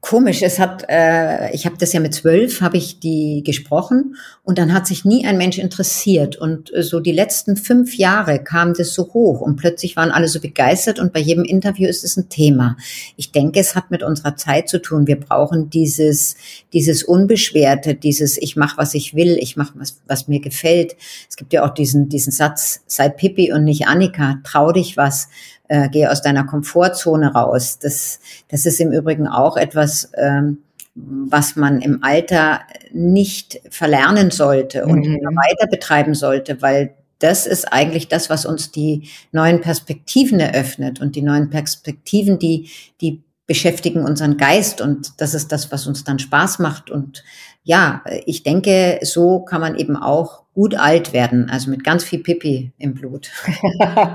komisch. 0.05 0.43
Es 0.43 0.59
hat, 0.59 0.85
äh, 0.87 1.51
ich 1.51 1.65
habe 1.65 1.77
das 1.79 1.91
ja 1.91 1.99
mit 1.99 2.13
zwölf, 2.13 2.61
habe 2.61 2.77
ich 2.77 2.99
die 2.99 3.41
gesprochen 3.43 4.15
und 4.43 4.59
dann 4.59 4.71
hat 4.71 4.85
sich 4.85 5.03
nie 5.03 5.25
ein 5.25 5.37
Mensch 5.37 5.57
interessiert 5.57 6.35
und 6.35 6.71
äh, 6.75 6.83
so 6.83 6.99
die 6.99 7.11
letzten 7.11 7.57
fünf 7.57 7.97
Jahre 7.97 8.37
kam 8.43 8.75
das 8.75 8.93
so 8.93 9.11
hoch 9.13 9.41
und 9.41 9.55
plötzlich 9.55 9.95
waren 9.95 10.11
alle 10.11 10.27
so 10.27 10.39
begeistert 10.39 10.99
und 10.99 11.11
bei 11.11 11.19
jedem 11.19 11.43
Interview 11.43 11.87
ist 11.87 12.03
es 12.03 12.17
ein 12.17 12.29
Thema. 12.29 12.77
Ich 13.17 13.31
denke, 13.31 13.59
es 13.59 13.73
hat 13.73 13.89
mit 13.89 14.03
unserer 14.03 14.35
Zeit 14.35 14.69
zu 14.69 14.79
tun. 14.79 15.07
Wir 15.07 15.19
brauchen 15.19 15.71
dieses, 15.71 16.35
dieses 16.71 17.03
unbeschwerte, 17.03 17.95
dieses 17.95 18.37
ich 18.37 18.55
mache 18.55 18.77
was 18.77 18.93
ich 18.93 19.15
will, 19.15 19.37
ich 19.39 19.57
mache 19.57 19.73
was, 19.75 20.01
was 20.05 20.27
mir 20.27 20.39
gefällt. 20.39 20.95
Es 21.27 21.35
gibt 21.35 21.51
ja 21.51 21.65
auch 21.65 21.73
diesen 21.73 22.09
diesen 22.09 22.31
Satz: 22.31 22.83
Sei 22.85 23.09
Pippi 23.09 23.51
und 23.51 23.63
nicht 23.63 23.87
Annika, 23.87 24.37
trau 24.43 24.71
dich 24.71 24.97
was 24.97 25.29
äh, 25.67 25.89
geh 25.89 26.07
aus 26.07 26.21
deiner 26.21 26.45
Komfortzone 26.45 27.33
raus. 27.33 27.79
Das, 27.79 28.19
das 28.49 28.65
ist 28.65 28.79
im 28.79 28.91
Übrigen 28.91 29.27
auch 29.27 29.57
etwas, 29.57 29.94
ähm, 30.17 30.59
was 30.95 31.57
man 31.57 31.81
im 31.81 32.03
Alter 32.03 32.61
nicht 32.93 33.59
verlernen 33.69 34.31
sollte 34.31 34.85
und 34.85 35.05
mhm. 35.05 35.15
weiter 35.15 35.67
betreiben 35.67 36.15
sollte, 36.15 36.61
weil 36.61 36.95
das 37.19 37.47
ist 37.47 37.71
eigentlich 37.71 38.07
das, 38.07 38.29
was 38.29 38.45
uns 38.45 38.71
die 38.71 39.09
neuen 39.31 39.61
Perspektiven 39.61 40.39
eröffnet 40.39 41.01
und 41.01 41.15
die 41.15 41.21
neuen 41.21 41.49
Perspektiven, 41.49 42.39
die, 42.39 42.69
die 43.01 43.23
beschäftigen 43.47 44.03
unseren 44.03 44.37
Geist 44.37 44.81
und 44.81 45.21
das 45.21 45.33
ist 45.33 45.51
das, 45.51 45.71
was 45.71 45.87
uns 45.87 46.03
dann 46.03 46.19
Spaß 46.19 46.59
macht 46.59 46.89
und 46.89 47.23
ja, 47.63 48.03
ich 48.25 48.43
denke, 48.43 48.99
so 49.01 49.39
kann 49.39 49.59
man 49.59 49.75
eben 49.75 49.97
auch 49.97 50.43
gut 50.53 50.75
alt 50.75 51.13
werden, 51.13 51.49
also 51.49 51.71
mit 51.71 51.83
ganz 51.83 52.03
viel 52.03 52.19
Pipi 52.19 52.73
im 52.77 52.93
Blut. 52.93 53.31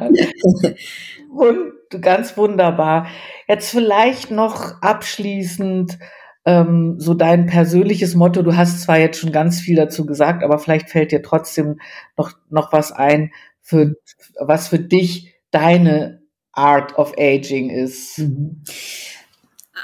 ganz 2.00 2.36
wunderbar. 2.36 3.06
Jetzt 3.48 3.70
vielleicht 3.70 4.30
noch 4.30 4.80
abschließend 4.82 5.98
ähm, 6.44 6.96
so 6.98 7.14
dein 7.14 7.46
persönliches 7.46 8.14
Motto. 8.14 8.42
Du 8.42 8.56
hast 8.56 8.82
zwar 8.82 8.98
jetzt 8.98 9.18
schon 9.18 9.32
ganz 9.32 9.60
viel 9.60 9.76
dazu 9.76 10.06
gesagt, 10.06 10.42
aber 10.42 10.58
vielleicht 10.58 10.90
fällt 10.90 11.12
dir 11.12 11.22
trotzdem 11.22 11.80
noch, 12.16 12.32
noch 12.48 12.72
was 12.72 12.92
ein, 12.92 13.32
für, 13.60 13.94
was 14.38 14.68
für 14.68 14.78
dich 14.78 15.34
deine 15.50 16.22
Art 16.52 16.96
of 16.98 17.14
Aging 17.18 17.70
ist. 17.70 18.18
Mhm. 18.18 18.62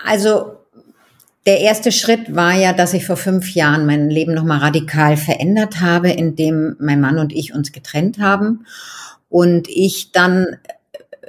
Also 0.05 0.57
der 1.47 1.61
erste 1.61 1.93
Schritt 1.93 2.35
war 2.35 2.55
ja, 2.55 2.73
dass 2.73 2.93
ich 2.93 3.07
vor 3.07 3.17
fünf 3.17 3.55
Jahren 3.55 3.87
mein 3.87 4.11
Leben 4.11 4.35
nochmal 4.35 4.59
radikal 4.59 5.17
verändert 5.17 5.81
habe, 5.81 6.11
indem 6.11 6.77
mein 6.81 7.01
Mann 7.01 7.19
und 7.19 7.33
ich 7.33 7.55
uns 7.55 7.71
getrennt 7.71 8.19
haben 8.19 8.67
und 9.29 9.69
ich 9.69 10.11
dann 10.11 10.57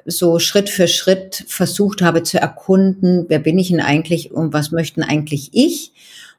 so 0.08 0.40
Schritt 0.40 0.70
für 0.70 0.88
Schritt 0.88 1.44
versucht 1.48 2.02
habe 2.02 2.24
zu 2.24 2.40
erkunden, 2.40 3.26
wer 3.28 3.40
bin 3.40 3.60
ich 3.60 3.70
denn 3.70 3.82
eigentlich 3.82 4.32
und 4.32 4.54
was 4.54 4.72
möchten 4.72 5.04
eigentlich 5.04 5.50
ich 5.54 5.92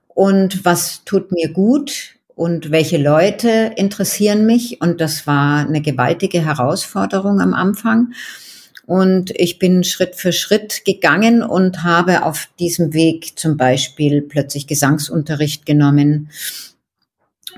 und 0.08 0.64
was 0.64 1.04
tut 1.04 1.30
mir 1.32 1.52
gut 1.52 2.16
und 2.34 2.70
welche 2.70 2.96
Leute 2.96 3.72
interessieren 3.76 4.46
mich. 4.46 4.80
Und 4.80 5.00
das 5.00 5.26
war 5.26 5.66
eine 5.66 5.82
gewaltige 5.82 6.44
Herausforderung 6.44 7.40
am 7.40 7.52
Anfang. 7.52 8.12
Und 8.86 9.32
ich 9.38 9.58
bin 9.58 9.84
Schritt 9.84 10.16
für 10.16 10.32
Schritt 10.32 10.84
gegangen 10.86 11.42
und 11.42 11.84
habe 11.84 12.24
auf 12.24 12.48
diesem 12.58 12.94
Weg 12.94 13.38
zum 13.38 13.58
Beispiel 13.58 14.22
plötzlich 14.22 14.66
Gesangsunterricht 14.66 15.66
genommen. 15.66 16.30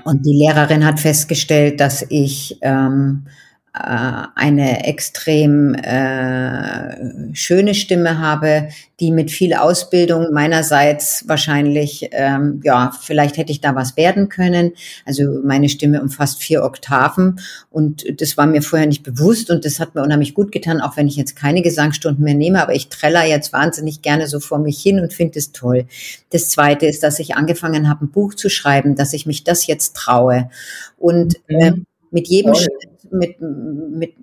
Und 0.03 0.25
die 0.25 0.33
Lehrerin 0.33 0.83
hat 0.85 0.99
festgestellt, 0.99 1.79
dass 1.79 2.05
ich 2.09 2.57
ähm, 2.61 3.27
äh, 3.27 3.29
eine 3.73 4.85
extrem 4.85 5.73
äh, 5.75 7.33
schöne 7.33 7.73
Stimme 7.73 8.19
habe, 8.19 8.67
die 8.99 9.11
mit 9.11 9.31
viel 9.31 9.53
Ausbildung 9.53 10.33
meinerseits 10.33 11.23
wahrscheinlich, 11.27 12.09
ähm, 12.11 12.59
ja, 12.65 12.91
vielleicht 13.01 13.37
hätte 13.37 13.53
ich 13.53 13.61
da 13.61 13.73
was 13.73 13.95
werden 13.95 14.27
können. 14.27 14.73
Also 15.05 15.23
meine 15.45 15.69
Stimme 15.69 16.01
umfasst 16.01 16.43
vier 16.43 16.63
Oktaven 16.63 17.39
und 17.69 18.03
das 18.19 18.35
war 18.35 18.45
mir 18.45 18.61
vorher 18.61 18.87
nicht 18.87 19.03
bewusst 19.03 19.49
und 19.49 19.63
das 19.63 19.79
hat 19.79 19.95
mir 19.95 20.03
unheimlich 20.03 20.33
gut 20.33 20.51
getan, 20.51 20.81
auch 20.81 20.97
wenn 20.97 21.07
ich 21.07 21.15
jetzt 21.15 21.37
keine 21.37 21.61
Gesangsstunden 21.61 22.25
mehr 22.25 22.35
nehme, 22.35 22.61
aber 22.61 22.75
ich 22.75 22.89
treller 22.89 23.25
jetzt 23.25 23.53
wahnsinnig 23.53 24.01
gerne 24.01 24.27
so 24.27 24.41
vor 24.41 24.59
mich 24.59 24.81
hin 24.81 24.99
und 24.99 25.13
finde 25.13 25.39
es 25.39 25.53
toll. 25.53 25.85
Das 26.31 26.49
Zweite 26.49 26.87
ist, 26.87 27.03
dass 27.03 27.19
ich 27.19 27.35
angefangen 27.35 27.87
habe, 27.87 28.03
ein 28.03 28.11
Buch 28.11 28.33
zu 28.33 28.49
schreiben, 28.49 28.95
dass 28.95 29.13
ich 29.13 29.25
mich 29.25 29.45
das 29.45 29.65
jetzt 29.65 29.95
traue 29.95 30.49
und 30.97 31.37
äh, 31.47 31.71
mit 32.11 32.27
jedem 32.27 32.53
Schritt 32.53 32.90
mit, 33.11 33.41
mit, 33.41 34.13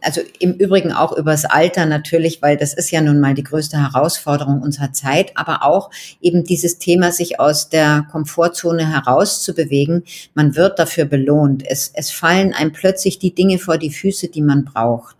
also 0.00 0.20
im 0.38 0.54
Übrigen 0.54 0.92
auch 0.92 1.16
übers 1.16 1.44
Alter 1.44 1.86
natürlich, 1.86 2.42
weil 2.42 2.56
das 2.56 2.74
ist 2.74 2.90
ja 2.90 3.00
nun 3.00 3.20
mal 3.20 3.34
die 3.34 3.42
größte 3.42 3.76
Herausforderung 3.76 4.62
unserer 4.62 4.92
Zeit, 4.92 5.32
aber 5.36 5.64
auch 5.64 5.90
eben 6.20 6.44
dieses 6.44 6.78
Thema, 6.78 7.12
sich 7.12 7.40
aus 7.40 7.68
der 7.68 8.06
Komfortzone 8.10 8.90
herauszubewegen. 8.90 10.04
Man 10.34 10.56
wird 10.56 10.78
dafür 10.78 11.04
belohnt. 11.04 11.62
Es, 11.66 11.90
es 11.94 12.10
fallen 12.10 12.54
einem 12.54 12.72
plötzlich 12.72 13.18
die 13.18 13.34
Dinge 13.34 13.58
vor 13.58 13.78
die 13.78 13.90
Füße, 13.90 14.28
die 14.28 14.42
man 14.42 14.64
braucht 14.64 15.16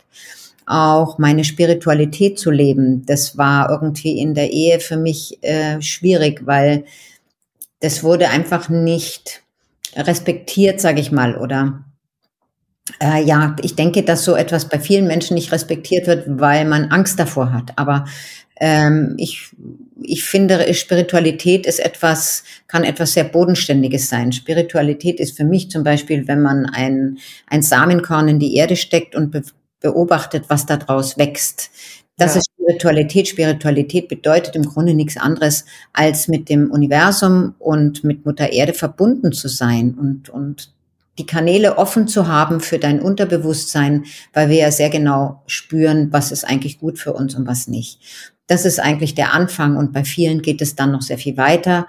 auch 0.71 1.17
meine 1.17 1.43
Spiritualität 1.43 2.37
zu 2.37 2.51
leben. 2.51 3.03
Das 3.07 3.39
war 3.39 3.71
irgendwie 3.71 4.19
in 4.19 4.35
der 4.35 4.51
Ehe 4.51 4.79
für 4.79 4.97
mich 4.97 5.39
äh, 5.41 5.81
schwierig, 5.81 6.45
weil 6.45 6.85
das 7.79 8.03
wurde 8.03 8.29
einfach 8.29 8.69
nicht 8.69 9.41
respektiert, 9.95 10.79
sage 10.79 11.01
ich 11.01 11.11
mal, 11.11 11.35
oder 11.37 11.85
äh, 13.01 13.23
ja, 13.23 13.55
ich 13.61 13.75
denke, 13.75 14.03
dass 14.03 14.23
so 14.23 14.35
etwas 14.35 14.69
bei 14.69 14.79
vielen 14.79 15.07
Menschen 15.07 15.35
nicht 15.35 15.51
respektiert 15.51 16.07
wird, 16.07 16.25
weil 16.27 16.65
man 16.65 16.91
Angst 16.91 17.19
davor 17.19 17.53
hat. 17.53 17.73
Aber 17.77 18.05
ähm, 18.59 19.15
ich, 19.17 19.55
ich 20.01 20.23
finde, 20.23 20.73
Spiritualität 20.73 21.65
ist 21.65 21.79
etwas, 21.79 22.43
kann 22.67 22.83
etwas 22.83 23.13
sehr 23.13 23.23
Bodenständiges 23.23 24.09
sein. 24.09 24.31
Spiritualität 24.31 25.19
ist 25.19 25.37
für 25.37 25.45
mich 25.45 25.71
zum 25.71 25.83
Beispiel, 25.83 26.27
wenn 26.27 26.41
man 26.41 26.65
ein, 26.65 27.17
ein 27.47 27.61
Samenkorn 27.61 28.27
in 28.27 28.39
die 28.39 28.55
Erde 28.55 28.75
steckt 28.75 29.15
und 29.15 29.31
be 29.31 29.43
beobachtet, 29.81 30.43
was 30.49 30.65
da 30.65 30.75
draus 30.75 31.17
wächst. 31.17 31.71
Das 32.17 32.33
ja. 32.33 32.39
ist 32.39 32.49
Spiritualität. 32.51 33.29
Spiritualität 33.29 34.09
bedeutet 34.09 34.57
im 34.57 34.63
Grunde 34.63 34.93
nichts 34.93 35.15
anderes, 35.15 35.63
als 35.93 36.27
mit 36.27 36.49
dem 36.49 36.69
Universum 36.69 37.55
und 37.59 38.03
mit 38.03 38.25
Mutter 38.25 38.51
Erde 38.51 38.73
verbunden 38.73 39.31
zu 39.31 39.47
sein 39.47 39.95
und, 39.97 40.27
und 40.27 40.73
die 41.19 41.25
Kanäle 41.25 41.77
offen 41.77 42.07
zu 42.07 42.27
haben 42.27 42.61
für 42.61 42.79
dein 42.79 43.01
Unterbewusstsein, 43.01 44.05
weil 44.33 44.49
wir 44.49 44.57
ja 44.57 44.71
sehr 44.71 44.89
genau 44.89 45.43
spüren, 45.45 46.07
was 46.11 46.31
ist 46.31 46.45
eigentlich 46.45 46.79
gut 46.79 46.97
für 46.97 47.13
uns 47.13 47.35
und 47.35 47.45
was 47.45 47.67
nicht. 47.67 47.99
Das 48.47 48.65
ist 48.65 48.79
eigentlich 48.79 49.13
der 49.13 49.33
Anfang 49.33 49.77
und 49.77 49.93
bei 49.93 50.03
vielen 50.03 50.41
geht 50.41 50.61
es 50.61 50.75
dann 50.75 50.91
noch 50.91 51.03
sehr 51.03 51.19
viel 51.19 51.37
weiter. 51.37 51.87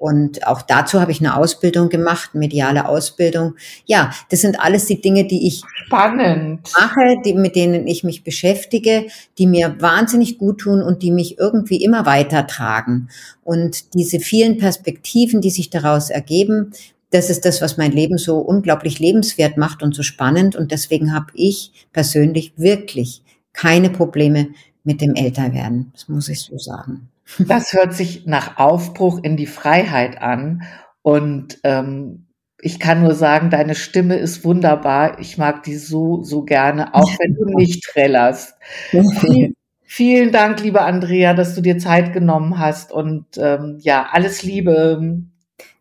Und 0.00 0.46
auch 0.46 0.62
dazu 0.62 0.98
habe 0.98 1.12
ich 1.12 1.20
eine 1.20 1.36
Ausbildung 1.36 1.90
gemacht, 1.90 2.34
mediale 2.34 2.88
Ausbildung. 2.88 3.56
Ja, 3.84 4.10
das 4.30 4.40
sind 4.40 4.58
alles 4.58 4.86
die 4.86 5.02
Dinge, 5.02 5.26
die 5.26 5.46
ich 5.46 5.62
spannend 5.84 6.66
mache, 6.80 7.18
die, 7.22 7.34
mit 7.34 7.54
denen 7.54 7.86
ich 7.86 8.02
mich 8.02 8.24
beschäftige, 8.24 9.08
die 9.36 9.46
mir 9.46 9.76
wahnsinnig 9.78 10.38
gut 10.38 10.62
tun 10.62 10.82
und 10.82 11.02
die 11.02 11.10
mich 11.10 11.38
irgendwie 11.38 11.84
immer 11.84 12.06
weiter 12.06 12.46
tragen. 12.46 13.10
Und 13.44 13.92
diese 13.92 14.20
vielen 14.20 14.56
Perspektiven, 14.56 15.42
die 15.42 15.50
sich 15.50 15.68
daraus 15.68 16.08
ergeben, 16.08 16.72
das 17.10 17.28
ist 17.28 17.44
das, 17.44 17.60
was 17.60 17.76
mein 17.76 17.92
Leben 17.92 18.18
so 18.18 18.38
unglaublich 18.38 18.98
lebenswert 18.98 19.56
macht 19.56 19.82
und 19.82 19.94
so 19.94 20.02
spannend. 20.02 20.56
Und 20.56 20.72
deswegen 20.72 21.12
habe 21.12 21.32
ich 21.34 21.86
persönlich 21.92 22.54
wirklich 22.56 23.22
keine 23.52 23.90
Probleme 23.90 24.48
mit 24.84 25.00
dem 25.00 25.14
Älterwerden. 25.14 25.90
Das 25.92 26.08
muss 26.08 26.28
ich 26.28 26.40
so 26.40 26.56
sagen. 26.58 27.08
Das 27.38 27.72
hört 27.72 27.94
sich 27.94 28.26
nach 28.26 28.58
Aufbruch 28.58 29.20
in 29.22 29.36
die 29.36 29.46
Freiheit 29.46 30.20
an. 30.20 30.62
Und 31.02 31.58
ähm, 31.64 32.26
ich 32.60 32.78
kann 32.78 33.02
nur 33.02 33.14
sagen, 33.14 33.50
deine 33.50 33.74
Stimme 33.74 34.16
ist 34.16 34.44
wunderbar. 34.44 35.18
Ich 35.18 35.38
mag 35.38 35.62
die 35.62 35.76
so, 35.76 36.22
so 36.22 36.42
gerne, 36.42 36.94
auch 36.94 37.10
wenn 37.18 37.34
du 37.34 37.44
nicht 37.56 37.84
trällerst. 37.84 38.54
vielen, 38.90 39.54
vielen 39.84 40.32
Dank, 40.32 40.60
liebe 40.62 40.82
Andrea, 40.82 41.34
dass 41.34 41.54
du 41.54 41.60
dir 41.60 41.78
Zeit 41.78 42.12
genommen 42.12 42.58
hast. 42.58 42.92
Und 42.92 43.26
ähm, 43.38 43.78
ja, 43.80 44.08
alles 44.10 44.42
Liebe. 44.42 45.22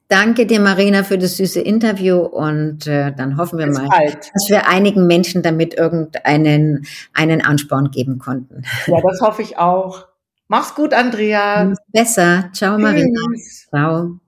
Danke 0.09 0.47
dir, 0.47 0.59
Marina, 0.59 1.03
für 1.03 1.19
das 1.19 1.37
süße 1.37 1.61
Interview 1.61 2.17
und 2.17 2.87
äh, 2.87 3.13
dann 3.15 3.37
hoffen 3.37 3.59
wir 3.59 3.67
Bis 3.67 3.77
mal, 3.77 3.87
bald. 3.87 4.31
dass 4.33 4.49
wir 4.49 4.67
einigen 4.67 5.05
Menschen 5.05 5.43
damit 5.43 5.75
irgendeinen 5.75 6.87
einen 7.13 7.45
Ansporn 7.45 7.91
geben 7.91 8.17
konnten. 8.17 8.63
Ja, 8.87 8.99
das 9.01 9.21
hoffe 9.21 9.43
ich 9.43 9.59
auch. 9.59 10.07
Mach's 10.47 10.73
gut, 10.73 10.95
Andrea. 10.95 11.75
Besser. 11.93 12.49
Ciao, 12.53 12.79
Marina. 12.79 13.21
Ciao. 13.69 14.19